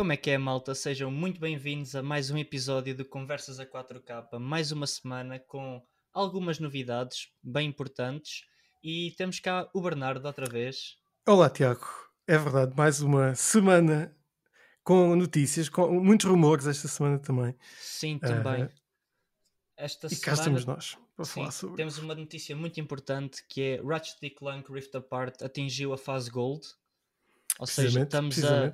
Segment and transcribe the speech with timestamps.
[0.00, 0.74] Como é que é, malta?
[0.74, 4.38] Sejam muito bem-vindos a mais um episódio de Conversas a 4K.
[4.38, 8.46] Mais uma semana com algumas novidades bem importantes.
[8.82, 10.96] E temos cá o Bernardo outra vez.
[11.28, 11.86] Olá, Tiago.
[12.26, 14.16] É verdade, mais uma semana
[14.82, 17.54] com notícias, com muitos rumores esta semana também.
[17.78, 18.64] Sim, também.
[18.64, 18.70] Uh,
[19.76, 21.76] esta e cá estamos nós para sim, falar sobre.
[21.76, 26.66] Temos uma notícia muito importante que é Ratchet Clank Rift Apart atingiu a fase Gold.
[27.58, 28.72] Ou seja, estamos a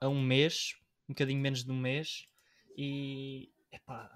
[0.00, 0.74] a, um mês,
[1.08, 2.26] um bocadinho menos de um mês,
[2.76, 4.10] e epá,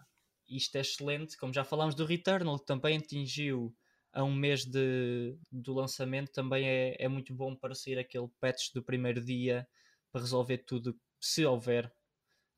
[0.48, 1.36] isto é excelente.
[1.36, 3.74] Como já falámos do Returnal, que também atingiu
[4.12, 8.72] a um mês de, do lançamento, também é, é muito bom para sair aquele patch
[8.74, 9.68] do primeiro dia
[10.10, 11.92] para resolver tudo, se houver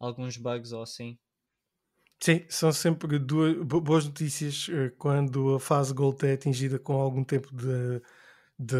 [0.01, 1.19] alguns bugs ou assim.
[2.23, 7.25] Sim, são sempre duas, boas notícias eh, quando a fase Gold é atingida com algum
[7.25, 8.03] tempo de,
[8.59, 8.77] de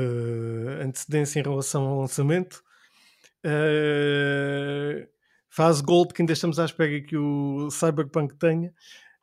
[0.83, 2.63] antecedência em relação ao lançamento.
[3.45, 5.07] Uh,
[5.49, 8.73] fase Gold que ainda estamos à espera que o Cyberpunk tenha.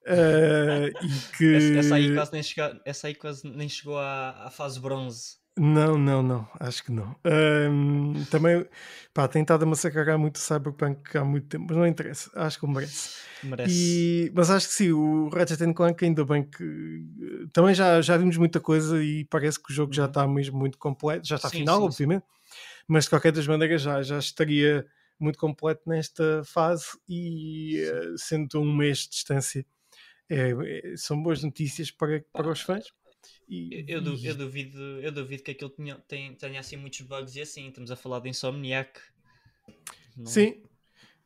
[0.07, 1.55] Uh, e que...
[1.55, 5.37] essa, essa, aí quase nem chegou, essa aí quase nem chegou à, à fase bronze.
[5.59, 7.15] Não, não, não, acho que não.
[7.25, 8.63] Um, também,
[9.11, 12.59] pá, tem estado a massacrar muito o Cyberpunk há muito tempo, mas não interessa, acho
[12.59, 13.15] que o merece.
[13.43, 13.73] merece.
[13.73, 18.37] E, mas acho que sim, o Ratchet Clank, ainda bem que também já, já vimos
[18.37, 20.09] muita coisa e parece que o jogo já uhum.
[20.09, 22.21] está mesmo muito completo, já está sim, final, sim, obviamente.
[22.21, 22.37] Sim
[22.87, 24.85] mas de qualquer das maneiras já, já estaria
[25.19, 29.65] muito completo nesta fase e uh, sendo um mês de distância
[30.29, 32.85] é, é, são boas notícias para, para os fãs.
[33.47, 37.35] E, eu, eu, eu, duvido, eu duvido que aquilo tenha, tenha, tenha assim muitos bugs
[37.35, 38.99] e assim, estamos a falar de Insomniac.
[40.15, 40.25] Não...
[40.25, 40.61] Sim.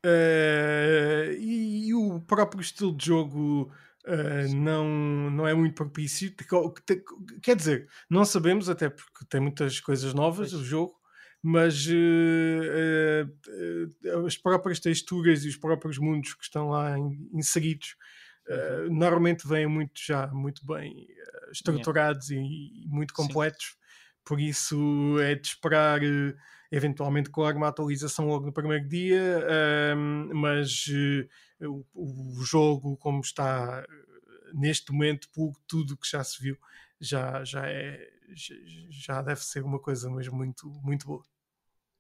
[0.06, 3.72] Uh, e, e, o próprio estilo de jogo
[4.06, 6.34] uh, não, não é muito propício.
[7.42, 10.62] Quer dizer, não sabemos, até porque tem muitas coisas novas pois.
[10.62, 10.96] o jogo,
[11.42, 13.26] mas uh,
[14.08, 16.96] uh, as próprias texturas e os próprios mundos que estão lá
[17.34, 17.96] inseridos
[18.48, 21.08] uh, normalmente vêm muito já muito bem
[21.52, 22.48] estruturados yeah.
[22.48, 23.78] e, e, muito completos, Sim.
[24.24, 26.02] por isso é de esperar
[26.72, 30.86] eventualmente claro uma atualização logo no primeiro dia, ehm, mas
[31.60, 33.86] o, o, jogo como está
[34.54, 36.58] neste momento, por tudo que já se viu,
[36.98, 38.08] já, já é
[38.90, 41.24] já deve ser uma coisa mesmo muito, muito boa.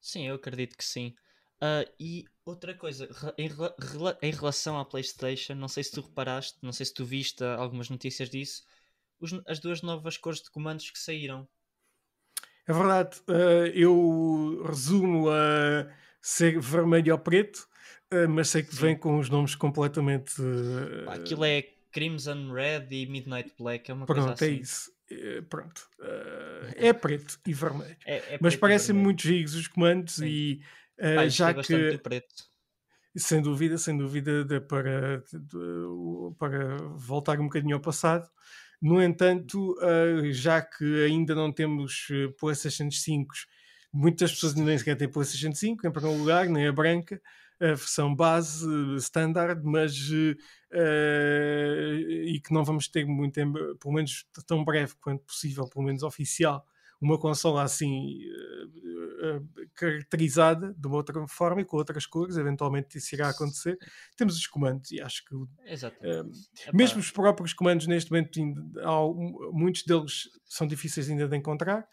[0.01, 1.15] Sim, eu acredito que sim.
[1.61, 3.07] Uh, e outra coisa,
[3.37, 3.49] em,
[4.23, 7.87] em, relação à PlayStation, não sei se tu reparaste, não sei se tu viste algumas
[7.87, 8.63] notícias disso,
[9.19, 11.47] os, as duas novas cores de comandos que saíram.
[12.67, 15.87] É verdade, uh, eu resumo a
[16.19, 17.67] ser vermelho ou preto,
[18.11, 20.33] uh, mas sei que vem com os nomes completamente.
[21.09, 24.57] Aquilo é Crimson Red e Midnight Black, é uma Pronto, coisa é assim.
[24.57, 24.91] é isso.
[25.11, 27.97] Eh, pronto, uh, é preto e vermelho.
[28.05, 30.25] É, é Mas parecem muito giros os comandos Sim.
[30.25, 30.61] e
[30.99, 31.99] uh, Pai, já que.
[33.13, 38.29] Sem dúvida, sem dúvida, de, para, de, para voltar um bocadinho ao passado.
[38.81, 42.07] No entanto, uh, já que ainda não temos
[42.39, 43.33] PlayStation 5,
[43.91, 47.21] muitas pessoas nem sequer têm PlayStation 5, em primeiro lugar, nem a branca,
[47.61, 48.67] a versão base,
[48.97, 50.35] standard, mas uh,
[52.25, 53.39] e que não vamos ter muito,
[53.79, 56.65] pelo menos tão breve quanto possível, pelo menos oficial,
[57.01, 62.97] uma consola assim uh, uh, caracterizada de uma outra forma e com outras cores, eventualmente
[62.97, 63.77] isso irá acontecer.
[64.15, 65.51] Temos os comandos e acho que uh,
[66.73, 68.39] mesmo os próprios comandos neste momento,
[68.79, 71.87] há, muitos deles são difíceis ainda de encontrar.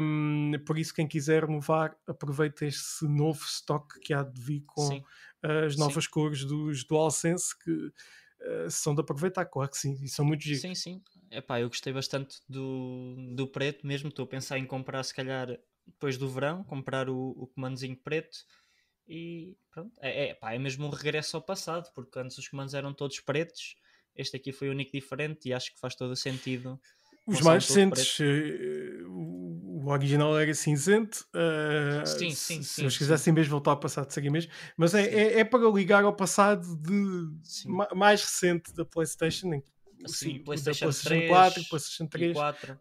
[0.00, 4.86] Um, por isso, quem quiser renovar, aproveita este novo stock que há de vir com
[4.86, 5.04] Sim
[5.42, 6.10] as novas sim.
[6.10, 10.60] cores dos DualSense que uh, são de aproveitar, claro que sim, e são muito giros.
[10.60, 11.02] Sim, sim.
[11.30, 15.58] Epá, eu gostei bastante do, do preto mesmo, estou a pensar em comprar se calhar
[15.86, 18.38] depois do verão, comprar o, o comandozinho preto
[19.08, 22.92] e pronto, é, é, é mesmo um regresso ao passado, porque antes os comandos eram
[22.92, 23.76] todos pretos,
[24.14, 26.80] este aqui foi o único diferente e acho que faz todo o sentido
[27.26, 31.26] os mais recentes, uh, o original era cinzento.
[31.34, 32.90] Uh, sim, sim, se, sim.
[32.90, 34.50] Se quisessem mesmo voltar ao passado, seria mesmo.
[34.76, 37.28] Mas é, é, é, para ligar ao passado de
[37.94, 39.54] mais recente da PlayStation.
[39.54, 39.62] Em,
[40.06, 42.32] sim, PlayStation, PlayStation 3, 4, PlayStation 3.
[42.32, 42.80] 4.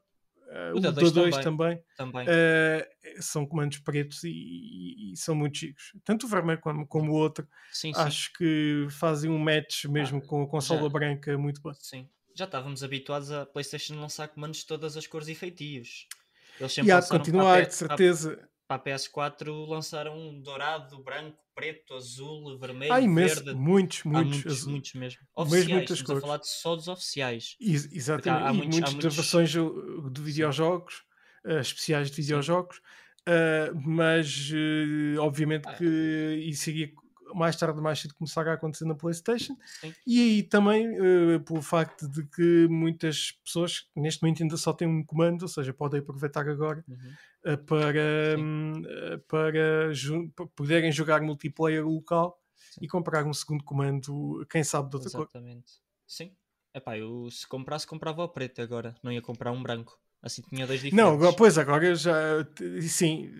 [0.49, 1.43] Uh, o da 2 também.
[1.43, 1.83] também.
[1.95, 2.27] também.
[2.27, 5.91] Uh, são comandos pretos e, e, e, são muito chicos.
[6.03, 7.47] Tanto o vermelho como, como o outro.
[7.71, 8.31] Sim, acho sim.
[8.35, 10.89] que fazem um match mesmo ah, com a consola já.
[10.89, 11.71] branca muito bom.
[11.75, 12.09] Sim
[12.39, 16.07] já estávamos habituados a PlayStation lançar comandos de todas as cores e feitios.
[16.59, 18.49] Eles sempre e há de continuar, de certeza.
[18.67, 23.59] Para a PS4 lançaram um dourado, branco, preto, azul, vermelho, há imenso, verde.
[23.59, 24.43] Muitos, muitos.
[24.43, 25.19] muitos, muitos mesmo.
[25.35, 26.23] Oficiais, mesmo muitas cores.
[26.23, 27.55] a falar só dos oficiais.
[27.59, 28.43] exatamente.
[28.43, 29.15] Há, há e muitos, muitas muitos...
[29.15, 31.03] versões de videojogos,
[31.45, 32.77] uh, especiais de videojogos.
[32.77, 35.73] uh, mas uh, obviamente ah.
[35.73, 36.93] que isso iria
[37.33, 39.55] mais tarde mais cedo começar a acontecer na PlayStation.
[39.79, 39.93] Sim.
[40.05, 44.87] E aí também, uh, pelo facto de que muitas pessoas neste momento ainda só têm
[44.87, 47.53] um comando, ou seja, podem aproveitar agora uhum.
[47.53, 49.91] uh, para, um, uh, para,
[50.35, 52.39] para, poderem jogar multiplayer local
[52.71, 52.81] Sim.
[52.83, 55.31] e comprar um segundo comando, quem sabe de outra Exatamente.
[55.31, 55.39] cor.
[55.39, 55.71] Exatamente.
[56.07, 56.35] Sim.
[56.73, 59.99] Epá, eu se comprasse, comprava o preto agora, não ia comprar um branco.
[60.21, 61.21] Assim tinha dois diferentes.
[61.21, 62.13] Não, pois agora já.
[62.81, 63.31] Sim.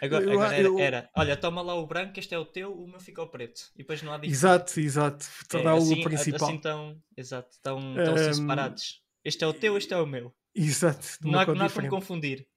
[0.00, 2.98] Agora, agora era, era, olha, toma lá o branco, este é o teu, o meu
[2.98, 3.70] fica o preto.
[3.76, 4.46] E depois não há diferença.
[4.46, 5.26] Exato, exato.
[5.48, 6.48] Tornar é, assim, o principal.
[6.48, 8.34] Assim estão, exato, estão, estão um...
[8.34, 9.00] separados.
[9.24, 10.34] Este é o teu, este é o meu.
[10.52, 11.06] Exato.
[11.22, 12.48] Não há, não há como confundir.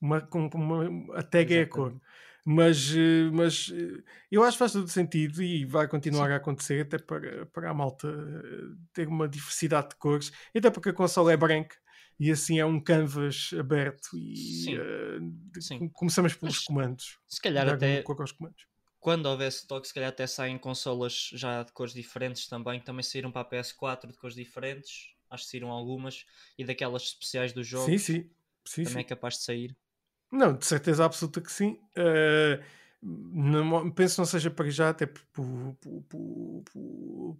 [0.00, 2.00] Uma, uma, a tag é a cor.
[2.46, 6.32] Mas, eh, mas eh, eu acho que faz todo sentido e vai continuar Sim.
[6.34, 10.90] a acontecer até para, para a malta eh, ter uma diversidade de cores, até porque
[10.90, 11.74] a consola é branca
[12.18, 17.18] e assim é um canvas aberto e uh, começamos pelos Mas, comandos.
[17.28, 18.66] Se calhar até comandos.
[19.00, 23.32] quando houver stock, se calhar até saem consolas já de cores diferentes também, também saíram
[23.32, 26.24] para a PS4 de cores diferentes, acho que saíram algumas,
[26.58, 28.30] e daquelas especiais dos jogos sim, sim.
[28.66, 29.06] Sim, também sim.
[29.06, 29.76] é capaz de sair.
[30.32, 31.78] Não, de certeza absoluta que sim.
[31.96, 32.62] Uh,
[33.06, 35.76] não, penso não seja para já, até por,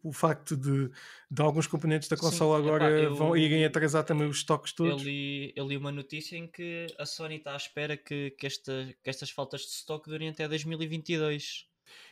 [0.02, 0.90] o facto de,
[1.31, 4.75] de alguns componentes da consola Sim, agora epá, eu, vão irem atrasar também os estoques
[4.75, 5.00] todos.
[5.00, 8.46] Eu li, eu li uma notícia em que a Sony está à espera que, que,
[8.46, 11.67] esta, que estas faltas de estoque durem até 2022.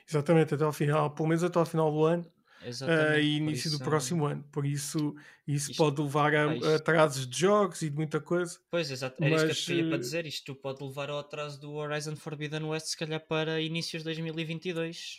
[0.09, 2.27] Exatamente, até ao final, pelo menos até ao final do ano
[2.65, 4.45] uh, e início isso, do próximo ano.
[4.53, 5.15] Por isso,
[5.47, 8.59] isso isto, pode levar a, a, atrasos de jogos e de muita coisa.
[8.71, 9.23] Pois, exato.
[9.23, 10.27] Era mas, isso que eu queria para eh, dizer.
[10.27, 15.19] Isto pode levar ao atraso do Horizon Forbidden West, se calhar para inícios de 2022.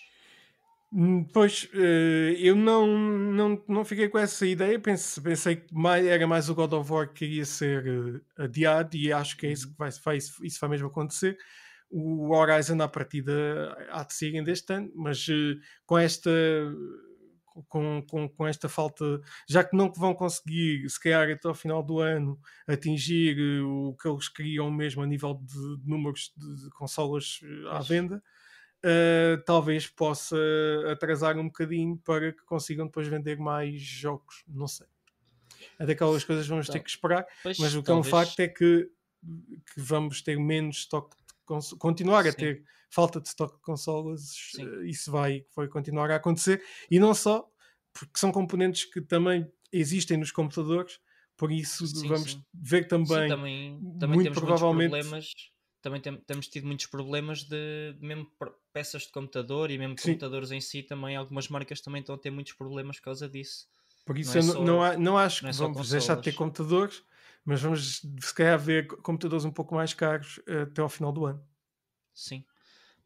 [0.92, 4.80] Hum, pois, eh, eu não, não, não fiquei com essa ideia.
[4.80, 9.12] Pensei, pensei que mais, era mais o God of War que iria ser adiado, e
[9.12, 9.74] acho que é isso uhum.
[9.74, 11.38] que vai, vai, isso vai mesmo acontecer
[11.94, 15.28] o Horizon à partida há de ser ainda este ano, mas
[15.86, 16.32] com esta
[17.68, 21.84] com, com, com esta falta, já que não vão conseguir, se calhar até ao final
[21.84, 26.64] do ano, atingir eh, o que eles queriam mesmo a nível de, de números de,
[26.64, 28.24] de consolas eh, à venda,
[28.84, 30.38] uh, talvez possa
[30.92, 34.44] atrasar um bocadinho para que consigam depois vender mais jogos.
[34.48, 34.88] Não sei.
[35.80, 38.48] É daquelas coisas vamos ter que esperar, pois, mas o que é um facto é
[38.48, 38.90] que,
[39.74, 41.16] que vamos ter menos estoque
[41.78, 42.30] continuar Sim.
[42.30, 42.64] a ter
[42.94, 44.22] falta de estoque de consolas,
[44.56, 44.68] Sim.
[44.68, 46.64] Eh, isso vai, vai continuar a acontecer.
[46.92, 47.50] E não só,
[47.92, 51.00] porque são componentes que também existem nos computadores,
[51.36, 52.46] por isso sim, vamos sim.
[52.54, 54.92] ver também, também, também muito provavelmente.
[54.92, 55.32] Problemas,
[55.82, 58.32] também tem, temos tido muitos problemas de, de mesmo
[58.72, 61.16] peças de computador e mesmo computadores em si também.
[61.16, 63.68] Algumas marcas também estão a ter muitos problemas por causa disso.
[64.06, 66.34] Por isso não, é só, não, não, acho não que é vamos deixar de ter
[66.34, 67.04] computadores,
[67.44, 71.26] mas vamos se calhar ver computadores um pouco mais caros uh, até ao final do
[71.26, 71.44] ano.
[72.14, 72.46] Sim.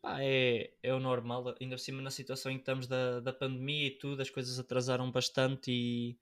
[0.01, 3.33] Pá, é, é o normal, ainda por cima na situação em que estamos da, da
[3.33, 6.17] pandemia e tudo, as coisas atrasaram bastante e,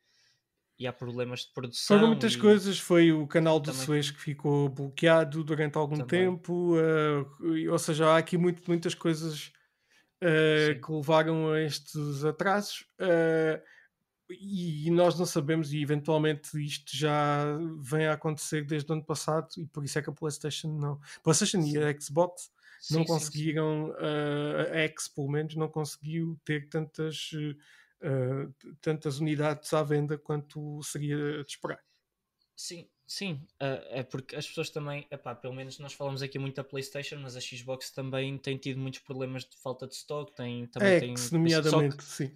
[0.80, 1.98] e há problemas de produção.
[1.98, 2.38] Foram muitas e...
[2.38, 3.86] coisas, foi o canal do Também.
[3.86, 6.08] Suez que ficou bloqueado durante algum Também.
[6.08, 9.52] tempo, uh, ou seja, há aqui muito, muitas coisas
[10.24, 12.86] uh, que levaram a estes atrasos.
[13.00, 13.62] Uh,
[14.30, 17.46] e nós não sabemos, e eventualmente isto já
[17.80, 21.00] vem a acontecer desde o ano passado, e por isso é que a PlayStation não.
[21.22, 21.74] PlayStation sim.
[21.74, 22.50] e a Xbox
[22.92, 29.20] não sim, conseguiram, sim, uh, a X pelo menos, não conseguiu ter tantas, uh, tantas
[29.20, 31.84] unidades à venda quanto seria de esperar.
[32.56, 36.64] Sim, sim, é porque as pessoas também, epá, pelo menos nós falamos aqui muito da
[36.64, 41.16] PlayStation, mas a Xbox também tem tido muitos problemas de falta de stock, tem também
[41.16, 42.32] X, tem, nomeadamente, que, sim.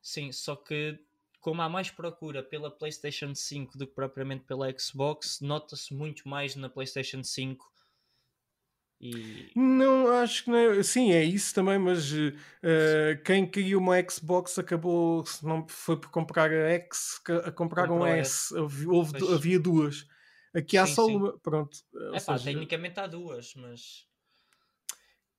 [0.00, 0.98] Sim, só que
[1.44, 6.56] como há mais procura pela PlayStation 5 do que propriamente pela Xbox, nota-se muito mais
[6.56, 7.70] na PlayStation 5.
[9.04, 9.50] E...
[9.54, 10.82] Não, acho que não é.
[10.82, 12.32] Sim, é isso também, mas uh,
[13.22, 18.06] quem queria uma Xbox acabou, se não foi por comprar a X, a comprar um
[18.06, 18.54] S.
[18.56, 20.06] Houve, havia duas.
[20.54, 21.16] Aqui há sim, só sim.
[21.16, 21.38] uma.
[21.38, 21.76] Pronto.
[22.14, 22.44] É pá, seja...
[22.44, 24.08] tecnicamente há duas, mas.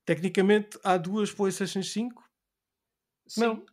[0.05, 2.23] Tecnicamente há duas PlayStation 5?
[3.25, 3.41] Sim.
[3.41, 3.65] Não.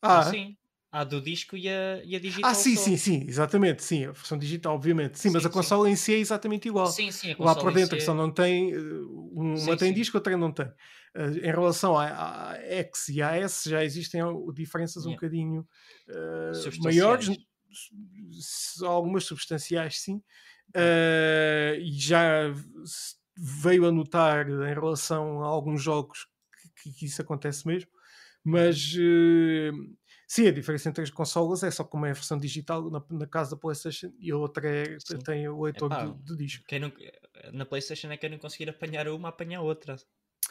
[0.00, 0.56] Ah, sim.
[0.94, 2.48] Há do disco e a, e a digital.
[2.48, 2.82] Ah, sim, só.
[2.84, 3.82] sim, sim, exatamente.
[3.82, 5.18] Sim, a versão digital, obviamente.
[5.18, 6.86] Sim, sim mas a consola em si é exatamente igual.
[6.86, 8.06] Sim, sim, a Lá por dentro, si...
[8.06, 8.72] só não tem.
[8.72, 8.78] Eh,
[9.32, 9.92] uma sim, tem sim.
[9.92, 10.66] disco, outra não tem.
[10.66, 14.22] Uh, em relação à, à, X e à S, já existem
[14.54, 15.10] diferenças yeah.
[15.10, 15.66] um bocadinho
[16.10, 17.28] uh, maiores,
[18.84, 20.22] algumas substanciais, sim.
[20.76, 22.54] Uh, e já
[23.36, 26.28] veio a notar em relação a alguns jogos
[26.80, 27.90] que, que isso acontece mesmo,
[28.44, 28.94] mas
[30.26, 33.26] Sim, a diferença entre as consolas é só como é a versão digital na, na
[33.26, 36.64] casa da PlayStation e a outra é, tem o leitor de, de, disco.
[36.66, 36.92] Quem não,
[37.52, 39.96] na PlayStation é quem não conseguir apanhar uma, apanha outra.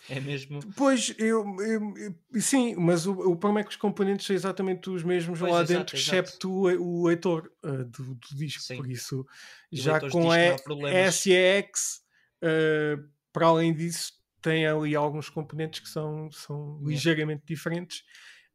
[0.10, 0.60] É mesmo.
[0.76, 4.90] Pois, eu, eu, eu sim, mas o, o problema é que os componentes são exatamente
[4.90, 8.62] os mesmos pois, lá exato, dentro, excepto o, o leitor uh, do, do, disco.
[8.64, 8.78] Sim.
[8.78, 9.26] Por isso,
[9.72, 12.02] e já com a SEX,
[12.44, 13.02] uh,
[13.32, 14.12] para além disso,
[14.42, 18.04] tem ali alguns componentes que são, são ligeiramente diferentes.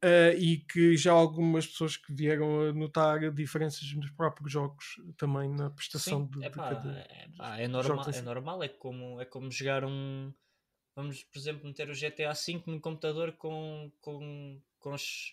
[0.05, 4.85] Uh, e que já algumas pessoas que vieram a notar diferenças nos próprios jogos
[5.17, 9.21] também na prestação Sim, de, epá, de cada é, é, normal, é normal, é como,
[9.21, 10.33] é como jogar um
[10.95, 15.33] vamos por exemplo meter o GTA V no computador com, com, com os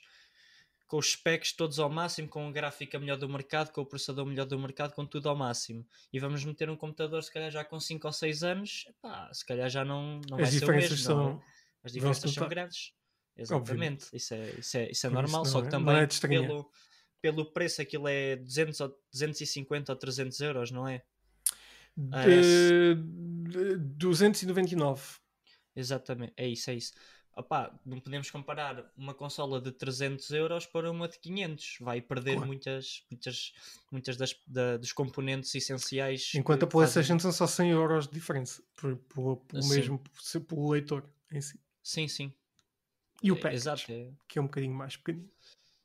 [0.88, 4.26] com os specs todos ao máximo, com a gráfica melhor do mercado, com o processador
[4.26, 5.86] melhor do mercado, com tudo ao máximo.
[6.14, 9.46] E vamos meter um computador, se calhar já com 5 ou 6 anos, epá, se
[9.46, 10.98] calhar já não, não vai ser o mesmo.
[10.98, 11.18] São...
[11.18, 11.44] Não.
[11.84, 12.95] As diferenças são grandes.
[13.38, 16.72] Exatamente, isso é, isso é, isso é normal, só que é, também é pelo,
[17.22, 21.04] pelo preço aquilo é 200 ou, 250 ou 300 euros, não é?
[21.98, 25.02] De, de 299.
[25.76, 26.94] Exatamente, é isso, é isso.
[27.38, 31.78] Opa, não podemos comparar uma consola de 300 euros para uma de 500.
[31.82, 32.48] Vai perder claro.
[32.48, 33.54] muitas, muitas,
[33.92, 36.32] muitas das, da, dos componentes essenciais.
[36.34, 40.02] Enquanto a PlayStation são só 100 euros de diferença por, por, por mesmo
[40.48, 41.60] pelo leitor em si.
[41.84, 42.34] Sim, sim.
[43.22, 44.12] E o package, Exato, é...
[44.28, 45.30] que é um bocadinho mais pequenino.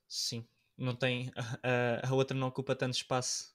[0.09, 0.45] Sim,
[0.77, 1.33] não tem.
[1.63, 3.55] A, a outra não ocupa tanto espaço.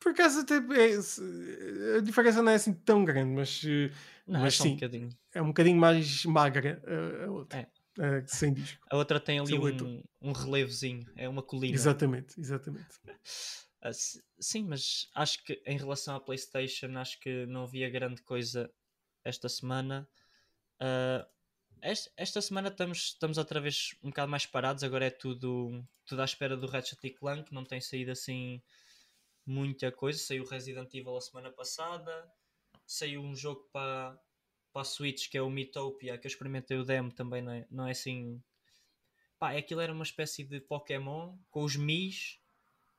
[0.00, 3.92] Por acaso até é, a diferença não é assim tão grande, mas, eh,
[4.26, 7.58] não, mas é sim, um é um bocadinho mais magra a, a outra.
[7.58, 7.80] É.
[7.98, 8.86] Uh, sem disco.
[8.90, 11.74] A outra tem ali um, um, relevozinho, é uma colina.
[11.74, 12.88] Exatamente, exatamente.
[13.82, 13.96] Uh,
[14.38, 18.70] sim, mas acho que em relação à PlayStation, acho que não havia grande coisa
[19.24, 20.06] esta semana.
[20.78, 21.26] Uh,
[21.82, 26.22] esta, esta semana estamos, estamos outra vez um bocado mais parados, agora é tudo, tudo
[26.22, 28.62] à espera do Ratchet Clank, não tem saído assim
[29.46, 30.18] muita coisa.
[30.18, 32.32] Saiu Resident Evil a semana passada,
[32.86, 34.18] saiu um jogo para,
[34.72, 37.66] para a Switch que é o Mythopia, que eu experimentei o demo também, não é,
[37.70, 38.42] não é assim.
[39.38, 42.38] Pá, aquilo era uma espécie de Pokémon com os Mis,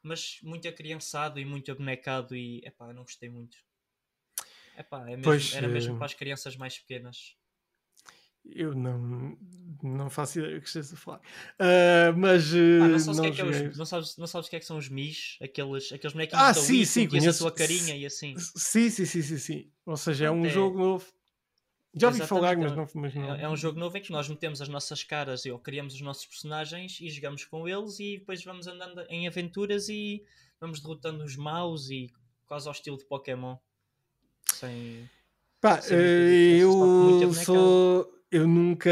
[0.01, 3.57] mas muito acriançado e muito abonecado e epá, não gostei muito.
[4.77, 7.35] Epá, é mesmo, pois, era mesmo eh, para as crianças mais pequenas.
[8.45, 9.38] Eu não,
[9.83, 11.19] não faço ideia do que estás a falar.
[11.19, 12.51] Uh, mas.
[12.53, 14.50] Uh, ah, não, sabes não, que é que é os, não, sabes, não sabes o
[14.50, 15.38] que é que são os Mis?
[15.41, 17.29] Aqueles, aqueles bonequinhos ah, sim, sim, conheço.
[17.29, 18.36] a sua carinha e assim.
[18.38, 19.71] Sim, sim, sim, sim, sim.
[19.86, 20.50] Ou seja, é um é...
[20.50, 21.05] jogo novo.
[21.93, 23.36] Já ouvi falar, mas não, mas não.
[23.36, 26.01] É, é um jogo novo em que nós metemos as nossas caras ou criamos os
[26.01, 30.24] nossos personagens e jogamos com eles e depois vamos andando em aventuras e
[30.60, 32.10] vamos derrotando os maus e
[32.45, 33.57] quase ao estilo de Pokémon.
[34.45, 35.10] Sem.
[35.60, 38.89] Pá, sem uh, eu sou eu nunca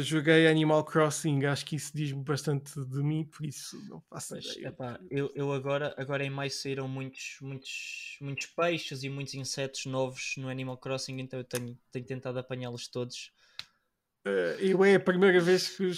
[0.00, 4.46] joguei Animal Crossing, acho que isso diz-me bastante de mim, por isso não faço Mas,
[4.46, 4.68] ideia.
[4.68, 9.86] Epá, eu, eu agora, agora em maio saíram muitos, muitos, muitos peixes e muitos insetos
[9.86, 13.30] novos no Animal Crossing, então eu tenho, tenho tentado apanhá-los todos.
[14.26, 15.88] Uh, eu é a primeira vez que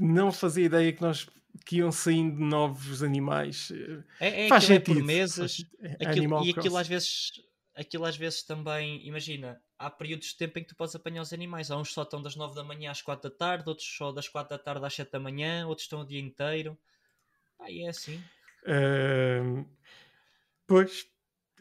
[0.00, 1.28] não fazia ideia que nós
[1.64, 3.72] que iam saindo novos animais.
[4.18, 4.92] É, é Faz sentido.
[4.92, 5.66] É por meses.
[5.80, 7.32] É, aquilo, e aquilo às vezes
[7.80, 11.32] aquilo às vezes também, imagina, há períodos de tempo em que tu podes apanhar os
[11.32, 11.70] animais.
[11.70, 14.28] Há uns só estão das 9 da manhã às 4 da tarde, outros só das
[14.28, 16.78] 4 da tarde às 7 da manhã, outros estão o dia inteiro.
[17.58, 18.22] Aí é assim.
[18.64, 19.64] Uh,
[20.66, 21.06] pois,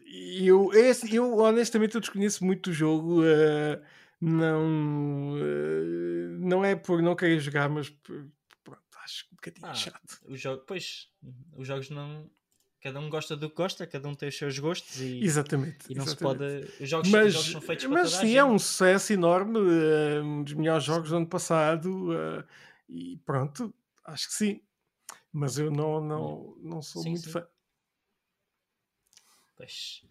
[0.06, 3.22] eu, é assim, eu honestamente eu desconheço muito o jogo.
[3.22, 3.82] Uh,
[4.20, 8.30] não, uh, não é por não querer jogar, mas por,
[8.62, 10.20] pronto, acho um bocadinho ah, chato.
[10.26, 11.10] O jogo, pois,
[11.56, 12.30] os jogos não
[12.82, 15.96] cada um gosta do que gosta, cada um tem os seus gostos e, exatamente, e
[15.96, 16.62] não exatamente.
[16.62, 16.84] se pode.
[16.84, 20.44] Os jogos, mas, os jogos são feitos Mas sim, é um sucesso enorme, uh, um
[20.44, 22.44] dos melhores jogos do ano passado uh,
[22.88, 23.74] e pronto,
[24.06, 24.62] acho que sim.
[25.32, 27.32] Mas eu não, não, não sou sim, muito sim.
[27.32, 27.48] fã.
[29.56, 30.02] Pois.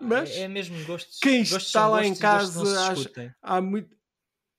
[0.00, 1.18] Mas é, é mesmo gosto.
[1.20, 3.94] Quem gostos está lá em casa, acha, há muito.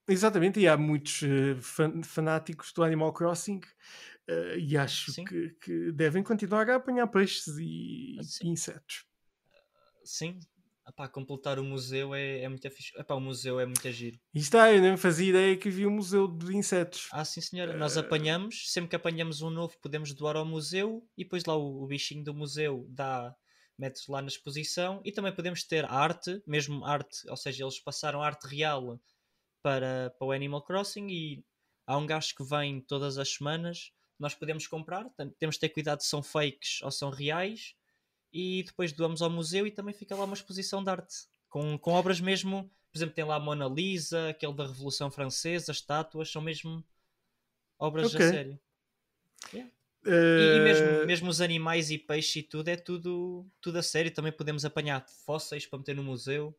[0.08, 3.60] Exatamente, e há muitos uh, fanáticos do Animal Crossing
[4.28, 9.04] Uh, e acho que, que, devem continuar a apanhar peixes e, e insetos.
[10.04, 10.40] Sim,
[10.88, 12.96] Epá, completar o museu é, é muito fixe.
[12.96, 14.20] Epá, o museu é muito giro.
[14.32, 17.08] E está, eu nem fazia ideia que havia um museu de insetos.
[17.10, 17.74] Ah, sim, senhora.
[17.74, 17.76] Uh...
[17.76, 21.82] Nós apanhamos, sempre que apanhamos um novo, podemos doar ao museu e depois lá o,
[21.82, 23.34] o bichinho do museu dá,
[23.76, 25.00] mete lá na exposição.
[25.04, 29.00] E também podemos ter arte, mesmo arte, ou seja, eles passaram arte real
[29.60, 31.44] para, para o Animal Crossing e
[31.84, 35.08] há um gajo que vem todas as semanas nós podemos comprar,
[35.38, 37.74] temos de ter cuidado se são fakes ou são reais,
[38.32, 41.92] e depois doamos ao museu e também fica lá uma exposição de arte, com, com
[41.92, 46.30] obras mesmo, por exemplo, tem lá a Mona Lisa, aquele da Revolução Francesa, as estátuas,
[46.30, 46.84] são mesmo
[47.78, 48.26] obras okay.
[48.26, 48.60] a sério.
[49.52, 49.70] Yeah.
[50.04, 50.10] Uh...
[50.10, 54.12] E, e, mesmo, mesmo os animais e peixes e tudo é tudo, tudo a sério.
[54.12, 56.56] Também podemos apanhar fósseis para meter no museu.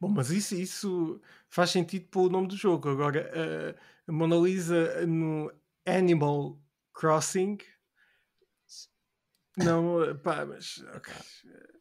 [0.00, 2.88] Bom, mas isso, isso faz sentido para o nome do jogo.
[2.88, 5.52] Agora, uh, a Mona Lisa no
[5.84, 6.58] Animal
[6.94, 7.58] Crossing.
[9.56, 10.78] Não, pá, mas.
[10.96, 11.14] Okay.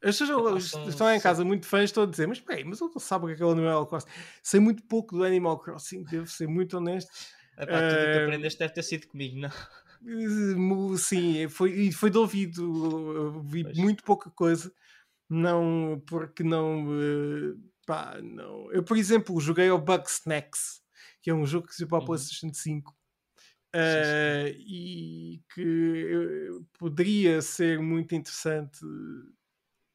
[0.03, 2.91] As pessoas é, estão em casa muito fãs, estão a dizer, mas peraí, mas eu
[2.93, 4.09] não sabe o que é, que é o Animal Crossing.
[4.43, 7.09] Sei muito pouco do Animal Crossing, devo ser muito honesto.
[7.57, 10.97] Epá, tudo uh, que aprendeste deve ter sido comigo, não?
[10.97, 13.77] Sim, foi, foi de ouvido, vi pois.
[13.77, 14.71] muito pouca coisa,
[15.29, 17.55] não, porque não, eh,
[17.85, 18.71] pá, não.
[18.73, 20.81] Eu, por exemplo, joguei o Bug Snacks,
[21.21, 22.07] que é um jogo que se para a uhum.
[22.07, 22.93] PlayStation 5
[23.73, 28.79] uh, e que poderia ser muito interessante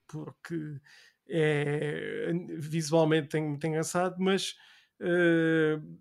[0.06, 0.80] porque
[1.28, 4.56] é visualmente tem muito engraçado, mas
[5.00, 5.98] uh,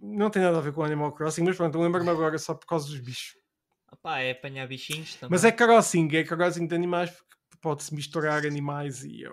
[0.00, 2.88] não tem nada a ver com Animal Crossing, mas pronto, lembro-me agora só por causa
[2.88, 3.36] dos bichos.
[3.90, 5.30] Opá, é apanhar bichinhos também.
[5.30, 9.30] Mas é crossing, é crossing de animais porque pode-se misturar animais e, é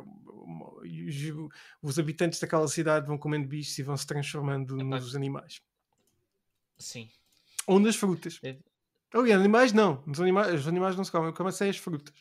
[0.85, 4.83] e os, os, habitantes daquela cidade vão comendo bichos e vão se transformando Epá.
[4.83, 5.61] nos animais.
[6.77, 7.09] Sim.
[7.67, 8.39] Ou nas frutas.
[8.43, 8.57] É...
[9.13, 10.03] Aliás, animais não.
[10.07, 12.15] Os animais, os animais não se comem, comem-se as frutas.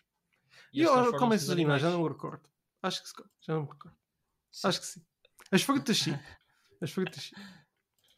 [0.73, 0.87] E, e
[1.19, 2.49] comem esses animais, já não me recordo.
[2.83, 3.97] Acho que se come, já não me recordo.
[4.51, 4.69] Sim.
[4.69, 5.03] Acho que sim.
[5.51, 6.13] As frutas sim.
[6.81, 7.37] As frutas sim.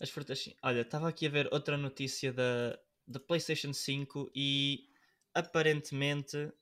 [0.01, 0.55] As frutas sim.
[0.63, 4.89] Olha, estava aqui a ver outra notícia da, da PlayStation 5 e
[5.35, 6.53] aparentemente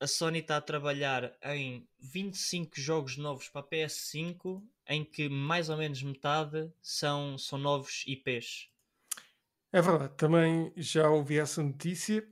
[0.00, 5.68] a Sony está a trabalhar em 25 jogos novos para a PS5, em que mais
[5.68, 8.68] ou menos metade são, são novos IPs.
[9.78, 12.26] É verdade, também já ouvi essa notícia,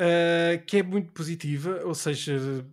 [0.00, 2.66] uh, que é muito positiva, ou seja,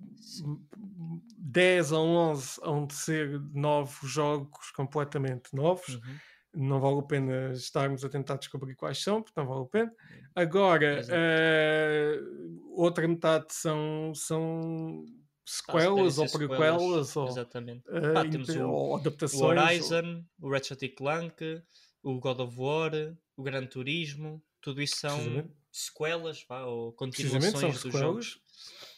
[1.38, 5.88] 10 ou 11 hão de ser novos jogos completamente novos.
[5.88, 6.68] Uhum.
[6.68, 9.94] Não vale a pena estarmos a tentar descobrir quais são, porque não vale a pena.
[10.34, 15.06] Agora, uh, outra metade são, são
[15.46, 17.88] sequelas ou prequelas ou, Exatamente.
[17.88, 19.42] Uh, Pá, temos o, ou adaptações.
[19.42, 20.50] O Horizon, ou...
[20.50, 21.62] o Ratchet Clank,
[22.02, 22.92] o God of War,
[23.36, 28.02] o Gran Turismo, tudo isso são sequelas ou continuações são dos sequelas.
[28.02, 28.42] jogos.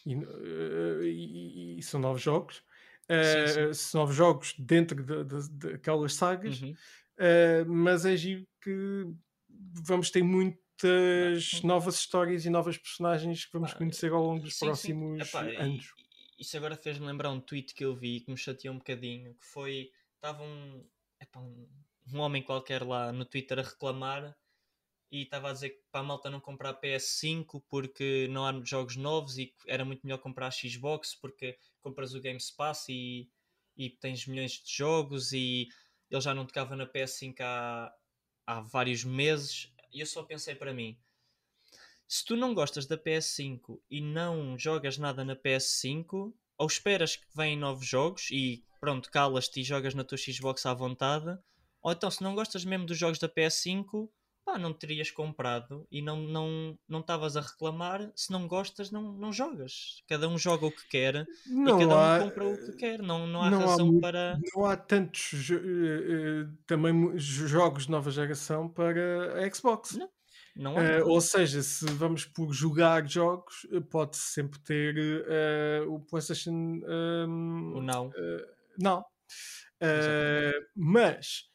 [0.06, 2.62] E, uh, e, e, são novos jogos.
[3.08, 3.74] Uh, sim, sim.
[3.74, 5.02] São novos jogos dentro
[5.50, 6.72] daquelas de, de sagas, uhum.
[6.72, 9.06] uh, mas é giro que
[9.84, 14.66] vamos ter muitas novas histórias e novas personagens que vamos conhecer ao longo dos sim,
[14.66, 15.92] próximos Epá, anos.
[16.38, 19.44] Isso agora fez-me lembrar um tweet que eu vi que me chateou um bocadinho, que
[19.44, 20.84] foi, estava um,
[21.20, 21.66] epá, um,
[22.12, 24.36] um homem qualquer lá no Twitter a reclamar
[25.10, 28.96] e estava a dizer que para a malta não comprar PS5 porque não há jogos
[28.96, 33.28] novos e era muito melhor comprar a Xbox porque compras o Game Pass e,
[33.76, 35.68] e tens milhões de jogos e
[36.10, 37.94] ele já não tocava na PS5 há,
[38.46, 39.72] há vários meses.
[39.92, 40.98] E eu só pensei para mim
[42.08, 47.26] se tu não gostas da PS5 e não jogas nada na PS5 ou esperas que
[47.34, 51.38] venham novos jogos e pronto, calas-te e jogas na tua Xbox à vontade
[51.82, 54.08] ou então se não gostas mesmo dos jogos da PS5
[54.48, 58.10] pá, não terias comprado e não não não estavas a reclamar.
[58.16, 60.02] Se não gostas, não, não jogas.
[60.08, 63.02] Cada um joga o que quer não e cada há, um compra o que quer.
[63.02, 64.40] Não, não há não razão há, para.
[64.54, 69.98] Não há tantos uh, também jogos de nova geração para a Xbox.
[70.56, 70.74] Não.
[70.74, 76.50] Uh, ou seja, se vamos por jogar jogos, pode sempre ter uh, o PlayStation.
[76.50, 78.10] Um, o não.
[78.78, 79.04] não.
[80.74, 81.47] mas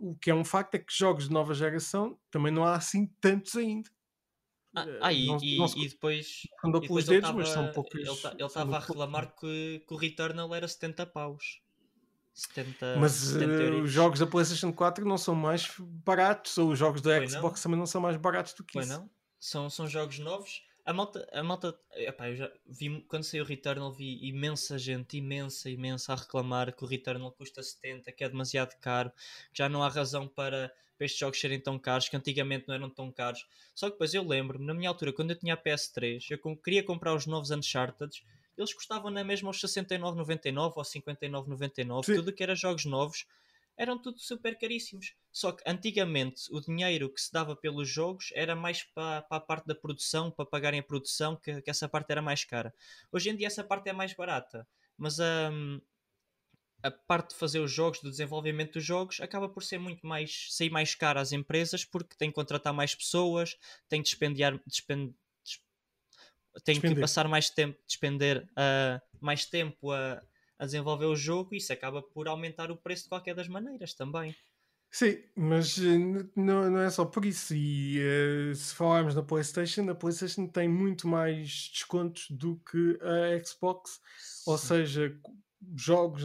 [0.00, 3.06] o que é um facto é que jogos de nova geração também não há assim
[3.20, 3.90] tantos ainda.
[4.74, 6.42] Ah, eh, ah e, não, e, não e, depois.
[6.64, 7.94] Andou pelos dedos, tava, mas são poucos.
[7.94, 11.60] Ele estava a reclamar que, que o Returnal era 70 paus.
[12.34, 16.78] 70, mas 70 uh, os jogos da PlayStation 4 não são mais baratos, ou os
[16.78, 18.92] jogos da Xbox também não são mais baratos do que Foi isso.
[18.92, 19.10] Não?
[19.40, 23.46] São, são jogos novos a malta, a malta epá, eu já vi, quando saiu o
[23.46, 28.28] Returnal, vi imensa gente, imensa, imensa, a reclamar que o Returnal custa 70, que é
[28.28, 29.10] demasiado caro,
[29.52, 32.74] que já não há razão para, para estes jogos serem tão caros, que antigamente não
[32.76, 33.44] eram tão caros.
[33.74, 36.84] Só que depois eu lembro-me, na minha altura, quando eu tinha a PS3, eu queria
[36.84, 38.22] comprar os novos Uncharted,
[38.56, 43.26] eles custavam na mesma aos 69,99 ou 59,99, tudo que era jogos novos
[43.76, 45.14] eram tudo super caríssimos.
[45.30, 49.40] Só que antigamente o dinheiro que se dava pelos jogos era mais para, para a
[49.40, 52.72] parte da produção, para pagarem a produção, que, que, essa parte era mais cara.
[53.12, 55.80] Hoje em dia essa parte é mais barata, mas um,
[56.82, 60.46] a parte de fazer os jogos, do desenvolvimento dos jogos, acaba por ser muito mais
[60.50, 63.56] sair mais cara às empresas porque tem que contratar mais pessoas,
[63.88, 65.14] tem que despendiar, despend,
[66.64, 70.22] tem que passar mais tempo, despender uh, mais tempo a
[70.58, 73.94] a desenvolver o jogo e isso acaba por aumentar o preço de qualquer das maneiras
[73.94, 74.34] também.
[74.90, 77.54] Sim, mas uh, não, não é só por isso.
[77.54, 83.44] E uh, se falarmos da PlayStation, a PlayStation tem muito mais descontos do que a
[83.44, 84.00] Xbox.
[84.16, 84.50] Sim.
[84.50, 85.20] Ou seja,
[85.74, 86.22] jogos,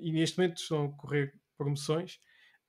[0.00, 2.20] e neste momento estão a correr promoções.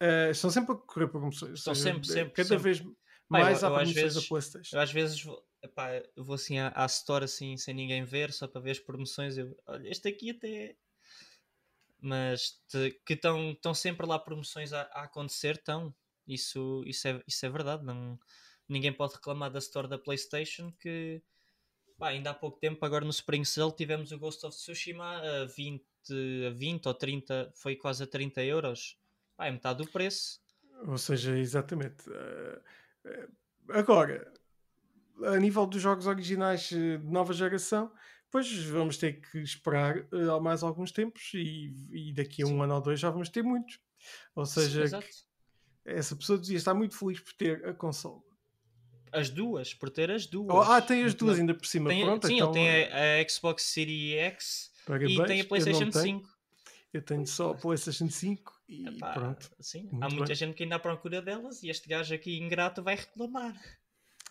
[0.01, 1.59] Uh, estão sempre a correr promoções.
[1.59, 2.33] Estão seja, sempre, sempre.
[2.33, 2.63] Cada sempre.
[2.63, 2.83] vez
[3.29, 4.75] mais Pai, há promoções vezes, da PlayStation.
[4.75, 8.47] Eu às vezes vou, epá, vou assim à, à store assim, sem ninguém ver, só
[8.47, 9.37] para ver as promoções.
[9.37, 10.75] Eu, olha, este aqui até
[12.05, 15.93] mas te, que estão sempre lá promoções a, a, acontecer, estão.
[16.27, 17.83] Isso, isso, é, isso é verdade.
[17.83, 18.19] Não,
[18.67, 21.21] ninguém pode reclamar da store da PlayStation que
[21.97, 25.45] pá, ainda há pouco tempo, agora no Spring Sale, tivemos o Ghost of Tsushima a
[25.45, 25.83] 20,
[26.47, 28.99] a 20 ou 30, foi quase a 30 euros.
[29.35, 30.39] Pá, é metade do preço.
[30.87, 32.07] Ou seja, exatamente.
[32.09, 32.59] Uh,
[33.05, 33.33] uh,
[33.69, 34.31] agora,
[35.23, 37.91] a nível dos jogos originais de nova geração,
[38.35, 42.53] Pois vamos ter que esperar uh, mais alguns tempos e, e daqui a Sim.
[42.53, 43.79] um ano ou dois já vamos ter muitos.
[44.35, 45.07] Ou seja, Sim,
[45.85, 48.21] essa pessoa dizia estar muito feliz por ter a consola.
[49.09, 50.53] As duas, por ter as duas.
[50.53, 51.89] Oh, ah, tem as duas ainda por cima.
[51.89, 55.85] Tem, Pronto, sim, então, tem a, a, Xbox Series X parabéns, e tem a PlayStation
[55.85, 56.29] eu 5.
[56.91, 59.49] Eu tenho só a PlayStation 5 e Epá, pronto.
[59.61, 60.35] Sim, há muita bem.
[60.35, 63.55] gente que ainda à procura delas e este gajo aqui ingrato vai reclamar.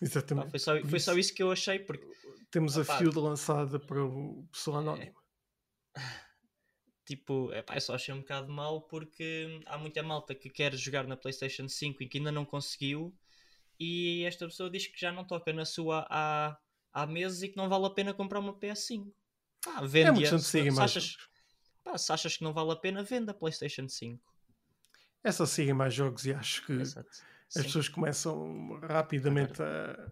[0.01, 0.49] Exatamente.
[0.49, 1.79] foi, só, foi só isso que eu achei.
[1.79, 2.05] Porque,
[2.51, 5.15] Temos opa, a field lançada para o pessoal anónimo.
[5.95, 6.01] É,
[7.05, 11.07] tipo, epá, eu só achei um bocado mal porque há muita malta que quer jogar
[11.07, 13.15] na PlayStation 5 e que ainda não conseguiu.
[13.79, 16.57] E esta pessoa diz que já não toca na sua há,
[16.93, 19.11] há meses e que não vale a pena comprar uma PS5.
[19.67, 21.17] Ah, vende é se, se, achas,
[21.83, 24.21] pá, se achas que não vale a pena, venda a PlayStation 5.
[25.23, 30.11] É só seguir mais jogos e acho que Exato as pessoas começam rapidamente a,